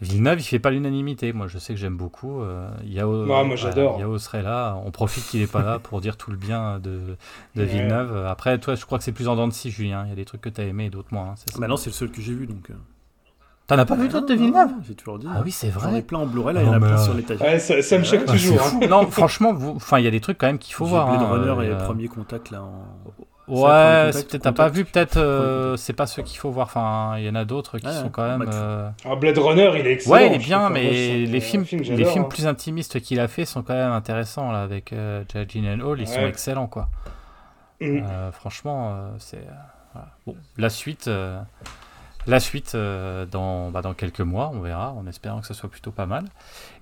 [0.00, 1.32] Villeneuve, il fait pas l'unanimité.
[1.32, 2.40] Moi, je sais que j'aime beaucoup.
[2.40, 3.98] euh, Yao, Ouais, moi, j'adore.
[3.98, 4.80] Yao serait là.
[4.84, 6.90] On profite qu'il est pas là pour dire tout le bien de,
[7.56, 7.64] de Ouais.
[7.64, 8.24] Villeneuve.
[8.26, 10.04] Après, toi, je crois que c'est plus en dents de scie, Julien.
[10.06, 11.30] Il y a des trucs que tu as aimé et d'autres moins.
[11.30, 12.70] hein, Bah non, c'est le seul que j'ai vu donc.
[12.70, 12.74] euh.
[13.66, 14.70] T'en as pas vu d'autres de Villeneuve?
[14.86, 15.26] J'ai toujours dit.
[15.30, 16.02] Ah oui, c'est J'en ai vrai.
[16.02, 17.46] plein en Blu-ray, là, Ah il y en a plein là- sur l'étagère.
[17.46, 18.62] Ouais, ça, ça me choque Ah, toujours.
[18.62, 18.86] hein.
[18.88, 19.72] non, franchement, vous...
[19.76, 21.08] enfin, il y a des trucs quand même qu'il faut voir.
[21.08, 22.84] Blade hein, Runner euh, et il y a- Premier Contact là en.
[23.48, 25.16] Ouais, Contact, c'est peut-être t'as pas vu, peut-être.
[25.16, 26.66] Euh, c'est pas ceux qu'il faut voir.
[26.66, 28.48] Enfin, il y en a d'autres qui Ouais, sont quand même.
[28.52, 30.14] euh, Ah, Blade Runner, il est excellent.
[30.14, 32.28] Ouais, il est bien, mais les films, film les films hein.
[32.28, 36.00] plus intimistes qu'il a fait sont quand même intéressants là avec euh, Judge Hall.
[36.00, 36.88] Ils sont excellents quoi.
[37.80, 38.00] Mm.
[38.02, 39.44] Euh, franchement, euh, c'est
[39.92, 40.08] voilà.
[40.26, 40.34] bon.
[40.56, 41.40] La suite, euh,
[42.26, 45.70] la suite euh, dans bah, dans quelques mois, on verra, en espérant que ça soit
[45.70, 46.24] plutôt pas mal.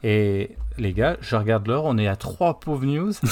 [0.02, 3.12] Et les gars, je regarde l'heure, on est à trois pauvres news.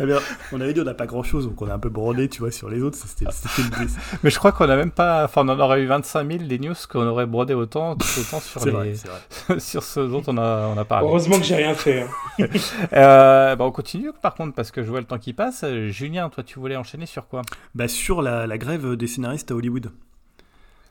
[0.00, 0.18] Eh bien,
[0.52, 2.40] on avait dit on n'a pas grand chose, donc on a un peu brodé, tu
[2.40, 2.96] vois, sur les autres.
[2.96, 3.26] ça, C'était
[4.22, 6.58] Mais je crois qu'on a même pas, enfin, on en aurait eu 25 000 des
[6.58, 9.60] news qu'on aurait brodé autant, tout autant sur C'est les, vrai, c'est vrai.
[9.60, 11.06] sur ce dont on a, on a parlé.
[11.06, 12.02] Heureusement que j'ai rien fait.
[12.02, 12.08] hein.
[12.92, 15.64] Euh, bah, on continue par contre parce que je vois le temps qui passe.
[15.88, 17.42] Julien, toi, tu voulais enchaîner sur quoi?
[17.74, 19.90] Bah, sur la, la grève des scénaristes à Hollywood.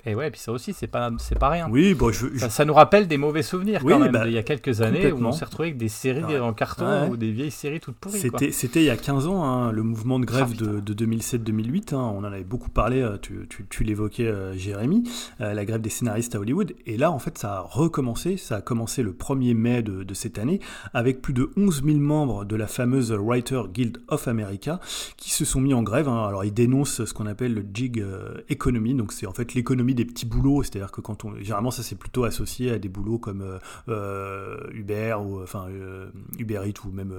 [0.07, 1.67] Et ouais, puis ça aussi, c'est pas, c'est pas rien.
[1.69, 4.23] Oui, bon, je, je- Ça, ça nous rappelle des mauvais souvenirs Oui, quand même, bah,
[4.25, 6.39] d'il y a quelques années où on s'est retrouvé avec des séries Ouais.
[6.39, 7.09] en carton Ouais.
[7.09, 8.17] ou des vieilles séries toutes pourries.
[8.19, 10.93] C'était, c'était il y a 15 ans, hein, le mouvement de grève Ah, de, de
[10.93, 11.93] 2007-2008.
[11.93, 15.03] hein, on en avait beaucoup parlé, euh, tu, tu- tu l'évoquais, euh, Jérémy,
[15.41, 16.73] euh, la grève des scénaristes à Hollywood.
[16.85, 18.37] Et là, en fait, ça a recommencé.
[18.37, 20.61] Ça a commencé le 1er mai de, de cette année,
[20.93, 24.79] avec plus de 11 000 membres de la fameuse Writer Guild of America
[25.17, 26.07] qui se sont mis en grève.
[26.07, 26.25] hein.
[26.27, 28.01] Alors, ils dénoncent ce qu'on appelle le gig
[28.49, 28.93] economy.
[28.93, 30.63] Donc, c'est en fait l'économie des petits boulots.
[30.63, 31.35] C'est-à-dire que quand on.
[31.35, 36.09] Généralement, ça, c'est plutôt associé à des boulots comme euh, euh, Uber ou enfin euh,
[36.39, 37.13] Uber Eats ou même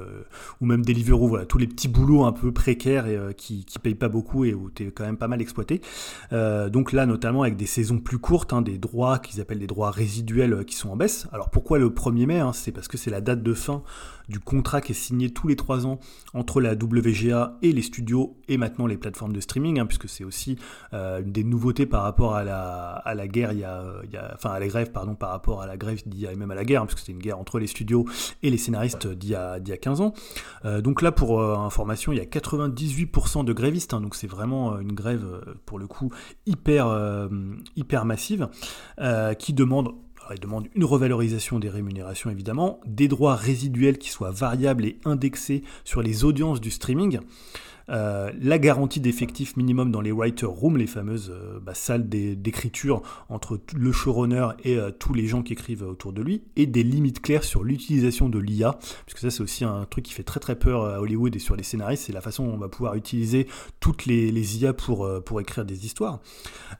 [0.61, 3.95] ou même Deliveroo, voilà, tous les petits boulots un peu précaires et qui, qui payent
[3.95, 5.81] pas beaucoup et où tu es quand même pas mal exploité.
[6.31, 9.91] Donc là, notamment avec des saisons plus courtes, hein, des droits qu'ils appellent des droits
[9.91, 11.27] résiduels qui sont en baisse.
[11.33, 13.83] Alors pourquoi le 1er mai hein C'est parce que c'est la date de fin
[14.29, 15.99] du contrat qui est signé tous les trois ans
[16.35, 20.25] entre la WGA et les studios et maintenant les plateformes de streaming, hein, puisque c'est
[20.25, 20.57] aussi
[20.93, 24.33] des nouveautés par rapport à la, à la guerre, il y a, il y a-
[24.35, 26.55] enfin à la grève, pardon, par rapport à la grève d'il y a même à
[26.55, 28.05] la guerre, hein, puisque c'était une guerre entre les studios
[28.43, 30.13] et les scénaristes d'il y a, d'il y a 15 ans.
[30.65, 34.27] Euh, donc là, pour euh, information, il y a 98% de grévistes, hein, donc c'est
[34.27, 36.11] vraiment euh, une grève euh, pour le coup
[36.47, 37.29] hyper, euh,
[37.77, 38.49] hyper massive,
[39.01, 39.91] euh, qui demande
[40.31, 45.63] il demande une revalorisation des rémunérations évidemment, des droits résiduels qui soient variables et indexés
[45.85, 47.21] sur les audiences du streaming,
[47.91, 52.37] euh, la garantie d'effectifs minimum dans les writer rooms, les fameuses euh, bah, salles d'é-
[52.37, 56.67] d'écriture entre le showrunner et euh, tous les gens qui écrivent autour de lui, et
[56.67, 60.23] des limites claires sur l'utilisation de l'IA, puisque ça c'est aussi un truc qui fait
[60.23, 62.69] très très peur à Hollywood et sur les scénaristes, c'est la façon dont on va
[62.69, 63.47] pouvoir utiliser
[63.81, 64.29] toutes les,
[64.59, 66.21] IA pour, pour écrire des histoires.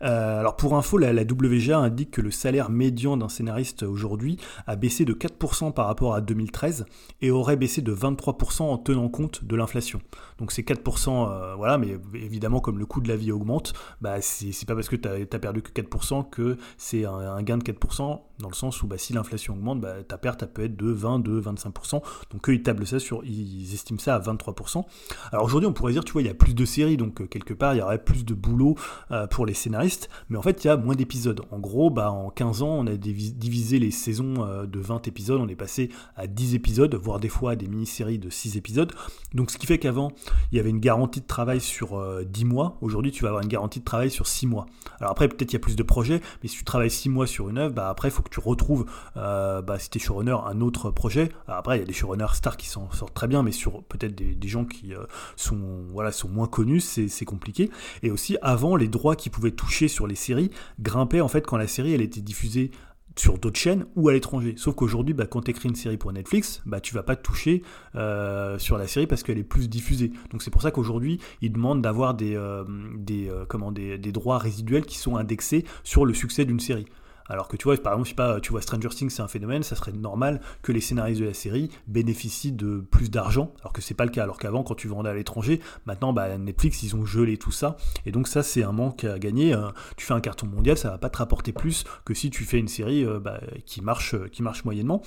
[0.01, 4.77] Alors pour info, la, la WGA indique que le salaire médian d'un scénariste aujourd'hui a
[4.77, 6.87] baissé de 4% par rapport à 2013
[7.21, 10.01] et aurait baissé de 23% en tenant compte de l'inflation.
[10.39, 14.21] Donc c'est 4%, euh, voilà, mais évidemment comme le coût de la vie augmente, bah,
[14.21, 18.21] c'est pas parce que tu as, perdu que 4% que c'est un, gain de 4%,
[18.39, 20.91] dans le sens où bah, si l'inflation augmente, bah, ta perte elle peut être de
[20.91, 22.03] 20, de 25%.
[22.31, 24.85] Donc eux ils tablent ça sur, ils estiment ça à 23%.
[25.33, 27.27] Alors aujourd'hui on pourrait dire, tu vois, il y a plus de séries, donc euh,
[27.27, 28.77] quelque part il y aurait plus de boulot
[29.11, 31.41] euh, pour les scénaristes, mais en fait il y a moins d'épisodes.
[31.51, 34.35] En gros, bah, en 15 ans on a divi- divisé les saisons
[34.67, 38.19] de 20 épisodes, on est passé à 10 épisodes, voire des fois à des mini-séries
[38.19, 38.93] de 6 épisodes.
[39.35, 40.13] Donc ce qui fait qu'avant
[40.53, 42.79] il y avait une garantie de travail sur euh, 10 mois.
[42.81, 44.65] Aujourd'hui, tu vas avoir une garantie de travail sur 6 mois.
[45.01, 47.27] Alors après, peut-être il y a plus de projets, mais si tu travailles 6 mois
[47.27, 48.87] sur une œuvre, bah après, il faut que tu retrouves,
[49.19, 51.29] euh, bah, si tu es showrunner, un autre projet.
[51.47, 54.15] Après, il y a des showrunners stars qui s'en sortent très bien, mais sur peut-être
[54.15, 55.05] des, des gens qui euh,
[55.37, 55.59] sont,
[55.93, 57.71] voilà, sont moins connus, c'est compliqué.
[58.03, 61.59] Et aussi, avant, les droits qu'ils pouvaient toucher sur les séries grimpaient en fait quand
[61.59, 62.71] la série elle était diffusée
[63.19, 64.55] sur d'autres chaînes ou à l'étranger.
[64.57, 67.23] Sauf qu'aujourd'hui, bah, quand tu écris une série pour Netflix, bah, tu vas pas te
[67.23, 67.63] toucher
[67.95, 70.13] euh, sur la série parce qu'elle est plus diffusée.
[70.31, 72.65] Donc c'est pour ça qu'aujourd'hui, ils demandent d'avoir des, euh,
[73.11, 76.87] euh, droits résiduels qui sont indexés sur le succès d'une série.
[77.29, 79.93] Alors que tu vois, par exemple, tu vois Stranger Things, c'est un phénomène, ça serait
[79.93, 84.05] normal que les scénaristes de la série bénéficient de plus d'argent, alors que c'est pas
[84.05, 84.23] le cas.
[84.23, 87.77] Alors qu'avant, quand tu vendais à l'étranger, maintenant, bah, Netflix, ils ont gelé tout ça,
[88.07, 89.55] et donc ça, c'est un manque à gagner.
[89.55, 92.45] Euh, tu fais un carton mondial, ça va pas te rapporter plus que si tu
[92.45, 95.03] fais une série euh, bah, qui marche, euh, qui marche moyennement.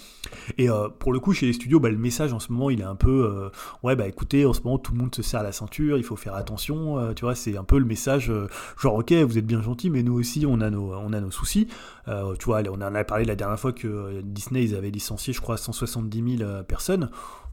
[0.57, 2.81] Et euh, pour le coup, chez les studios, bah, le message en ce moment, il
[2.81, 3.49] est un peu,
[3.83, 6.15] ouais, bah écoutez, en ce moment, tout le monde se serre la ceinture, il faut
[6.15, 7.13] faire attention.
[7.13, 8.31] tu vois, c'est un peu le message,
[8.77, 11.31] genre, ok, vous êtes bien gentil, mais nous aussi, on a nos, on a nos
[11.31, 11.67] soucis.
[12.11, 14.91] Euh, tu vois, on en a parlé la dernière fois que euh, Disney, ils avaient
[14.91, 17.09] licencié, je crois, 170 000 euh, personnes.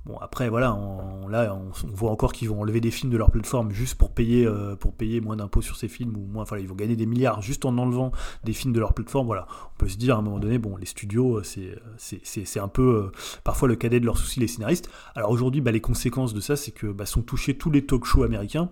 [0.09, 3.31] Bon, après, voilà, on, là, on, voit encore qu'ils vont enlever des films de leur
[3.31, 6.57] plateforme juste pour payer, euh, pour payer moins d'impôts sur ces films, ou moins, enfin,
[6.57, 8.11] ils vont gagner des milliards juste en enlevant
[8.43, 9.27] des films de leur plateforme.
[9.27, 11.43] Voilà, on peut se dire à un moment donné, bon, les studios, euh,
[11.99, 13.13] c'est, un peu euh,
[13.45, 14.89] parfois le cadet de leurs soucis, les scénaristes.
[15.15, 18.07] Alors aujourd'hui, bah, les conséquences de ça, c'est que bah, sont touchés tous les talk
[18.07, 18.71] shows américains,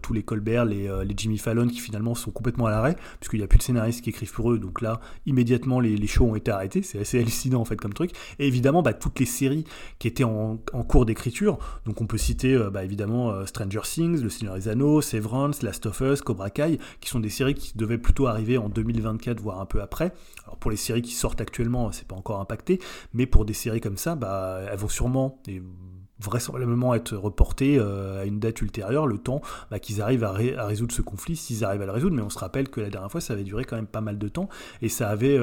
[0.00, 3.44] tous les Colbert, les, les Jimmy Fallon, qui finalement sont complètement à l'arrêt, puisqu'il n'y
[3.44, 6.34] a plus de scénaristes qui écrivent pour eux, donc là, immédiatement, les, les shows ont
[6.34, 6.82] été arrêtés.
[6.82, 8.12] C'est assez hallucinant, en fait, comme truc.
[8.38, 9.64] Et évidemment, bah, toutes les séries
[9.98, 13.80] qui étaient en, en cours d'écriture, donc on peut citer, euh, bah, évidemment, euh, Stranger
[13.82, 17.54] Things, Le Seigneur des Anneaux, Severance, Last of Us, Cobra Kai, qui sont des séries
[17.54, 20.12] qui devaient plutôt arriver en 2024, voire un peu après.
[20.44, 22.78] Alors pour les séries qui sortent actuellement, c'est pas encore impacté,
[23.12, 25.62] mais pour des séries comme ça, bah, elles vont sûrement et
[26.18, 30.56] vraisemblablement être reportées euh, à une date ultérieure, le temps bah, qu'ils arrivent à, ré-
[30.56, 32.16] à résoudre ce conflit, s'ils arrivent à le résoudre.
[32.16, 34.18] Mais on se rappelle que la dernière fois, ça avait duré quand même pas mal
[34.18, 34.48] de temps
[34.80, 35.38] et ça avait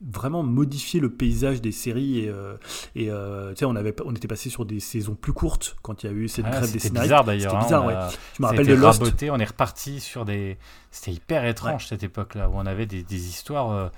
[0.00, 2.56] vraiment modifié le paysage des séries et, euh,
[2.94, 6.02] et euh, tu sais, on avait on était passé sur des saisons plus courtes quand
[6.02, 7.04] il y a eu cette Ah, grève des C'était scénaristes.
[7.10, 7.50] bizarre d'ailleurs.
[7.52, 8.16] C'était hein, bizarre, ouais.
[8.36, 9.00] Je me rappelle de Lost.
[9.02, 10.56] raboté, on est reparti sur des.
[10.92, 13.88] C'était hyper étrange cette époque-là où on avait des, des histoires euh,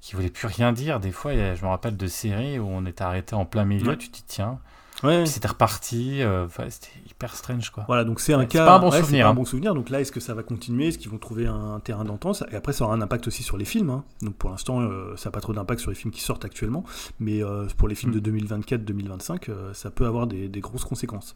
[0.00, 1.00] qui voulaient plus rien dire.
[1.00, 3.88] Des fois, je me rappelle de séries où on était arrêté en plein milieu.
[3.90, 3.96] Ouais.
[3.96, 4.60] Tu te dis tiens.
[5.02, 5.26] Ouais.
[5.26, 6.22] C'était reparti.
[6.22, 7.82] euh, enfin, c'était hyper strange, quoi.
[7.88, 8.64] Voilà, donc c'est un cas.
[8.64, 9.34] pas un bon ouais, souvenir, pas un hein.
[9.34, 9.74] bon souvenir.
[9.74, 10.86] Donc là, est-ce que ça va continuer?
[10.88, 12.44] Est-ce qu'ils vont trouver un terrain d'entente?
[12.52, 13.90] Et après, ça aura un impact aussi sur les films.
[13.90, 14.04] hein.
[14.22, 16.84] Donc pour l'instant, euh, ça n'a pas trop d'impact sur les films qui sortent actuellement.
[17.18, 21.32] Mais euh, pour les films de 2024-2025, euh, ça peut avoir des, des grosses conséquences.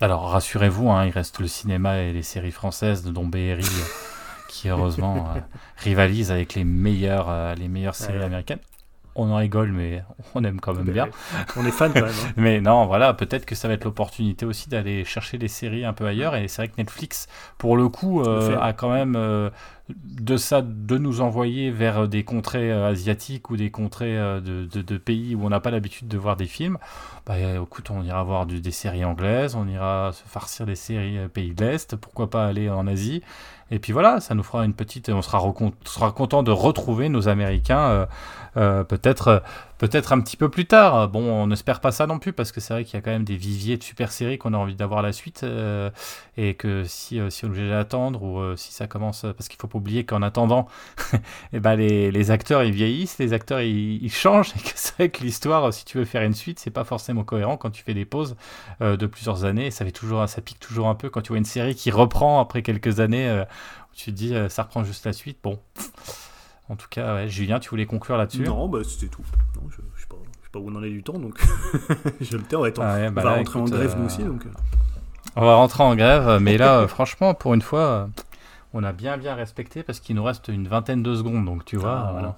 [0.00, 3.64] Alors rassurez-vous, hein, il reste le cinéma et les séries françaises de Don Berry
[4.48, 5.40] qui heureusement euh,
[5.78, 8.24] rivalisent avec les meilleures, euh, les meilleures séries Ouais.
[8.24, 8.58] américaines.
[9.16, 10.02] On en rigole, mais
[10.34, 11.08] on aime quand même Ben, bien.
[11.56, 12.10] On est fan quand même.
[12.10, 12.32] hein.
[12.36, 15.92] Mais non, voilà, peut-être que ça va être l'opportunité aussi d'aller chercher les séries un
[15.92, 16.34] peu ailleurs.
[16.34, 19.50] Et c'est vrai que Netflix, pour le coup, euh, a quand même euh,
[19.88, 24.82] de ça de nous envoyer vers des contrées euh, asiatiques ou des contrées de, de-
[24.82, 26.78] de pays où on n'a pas l'habitude de voir des films.
[27.26, 31.18] Bah, écoute, on ira voir du- des séries anglaises, on ira se farcir des séries
[31.32, 31.94] pays de l'Est.
[31.94, 33.22] Pourquoi pas aller en Asie
[33.70, 35.08] Et puis voilà, ça nous fera une petite.
[35.08, 38.08] On sera, recon- sera content de retrouver nos Américains.
[38.56, 39.38] Euh, peut-être euh,
[39.78, 41.08] peut-être un petit peu plus tard.
[41.08, 43.10] Bon, on n'espère pas ça non plus parce que c'est vrai qu'il y a quand
[43.10, 45.90] même des viviers de super séries qu'on a envie d'avoir la suite euh,
[46.36, 49.66] et que si si on est obligé d'attendre ou si ça commence parce qu'il faut
[49.66, 50.68] pas oublier qu'en attendant,
[51.52, 55.08] eh ben les, les acteurs ils vieillissent, les acteurs ils, changent et que c'est vrai
[55.08, 57.94] que l'histoire si tu veux faire une suite c'est pas forcément cohérent quand tu fais
[57.94, 58.36] des pauses
[58.80, 59.70] de plusieurs années.
[59.70, 62.40] Ça fait toujours ça pique toujours un peu quand tu vois une série qui reprend
[62.40, 63.28] après quelques années.
[63.90, 65.38] où tu te dis ça reprend juste la suite.
[65.42, 65.58] Bon.
[66.70, 68.42] En tout cas, ouais, Julien, tu voulais conclure là-dessus?
[68.42, 69.22] Non, bah, c'était tout.
[69.56, 71.38] Non, je, je sais pas, je sais pas où on en est du temps, donc
[72.20, 72.56] je le tais.
[72.56, 72.60] Ah
[72.94, 74.46] ouais, on bah va là, rentrer en grève euh, nous aussi, donc.
[74.46, 74.50] euh,
[75.36, 78.06] On va rentrer en grève, mais là, euh, franchement, pour une fois, euh,
[78.72, 81.76] on a bien bien respecté parce qu'il nous reste une vingtaine de secondes, donc tu
[81.76, 82.06] vois.
[82.08, 82.36] Ah, voilà.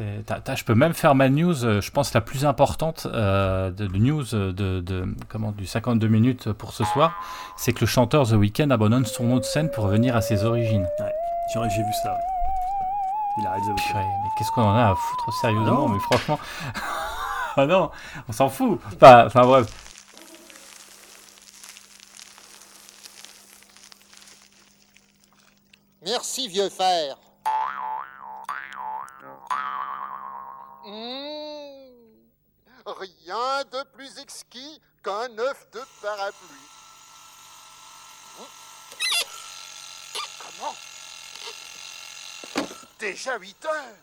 [0.00, 0.20] euh,
[0.54, 3.96] je peux même faire ma news, euh, je pense la plus importante euh, de, de
[3.96, 7.14] news de, de- comment du 52 minutes pour ce soir,
[7.56, 10.44] c'est que le chanteur The Weeknd abandonne son nom de scène pour revenir à ses
[10.44, 10.86] origines.
[11.54, 12.12] J'ai j'ai vu ça.
[12.12, 12.18] ouais.
[13.38, 15.88] Il arrête de Purée, mais qu'est-ce qu'on en a à foutre sérieusement Ah non.
[15.90, 16.38] Mais franchement,
[17.56, 17.90] ah non,
[18.28, 18.80] on s'en fout.
[18.94, 19.66] Enfin, enfin bref.
[26.02, 27.18] Merci, vieux fer.
[30.86, 31.90] Mmh,
[32.86, 36.68] rien de plus exquis qu'un œuf de parapluie.
[38.38, 38.44] Mmh.
[40.38, 40.74] Comment
[42.98, 43.96] Déjà 8 heures.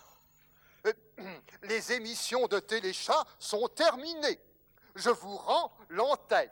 [0.87, 0.93] Euh,
[1.63, 4.39] les émissions de Téléchat sont terminées.
[4.95, 6.49] Je vous rends l'antenne.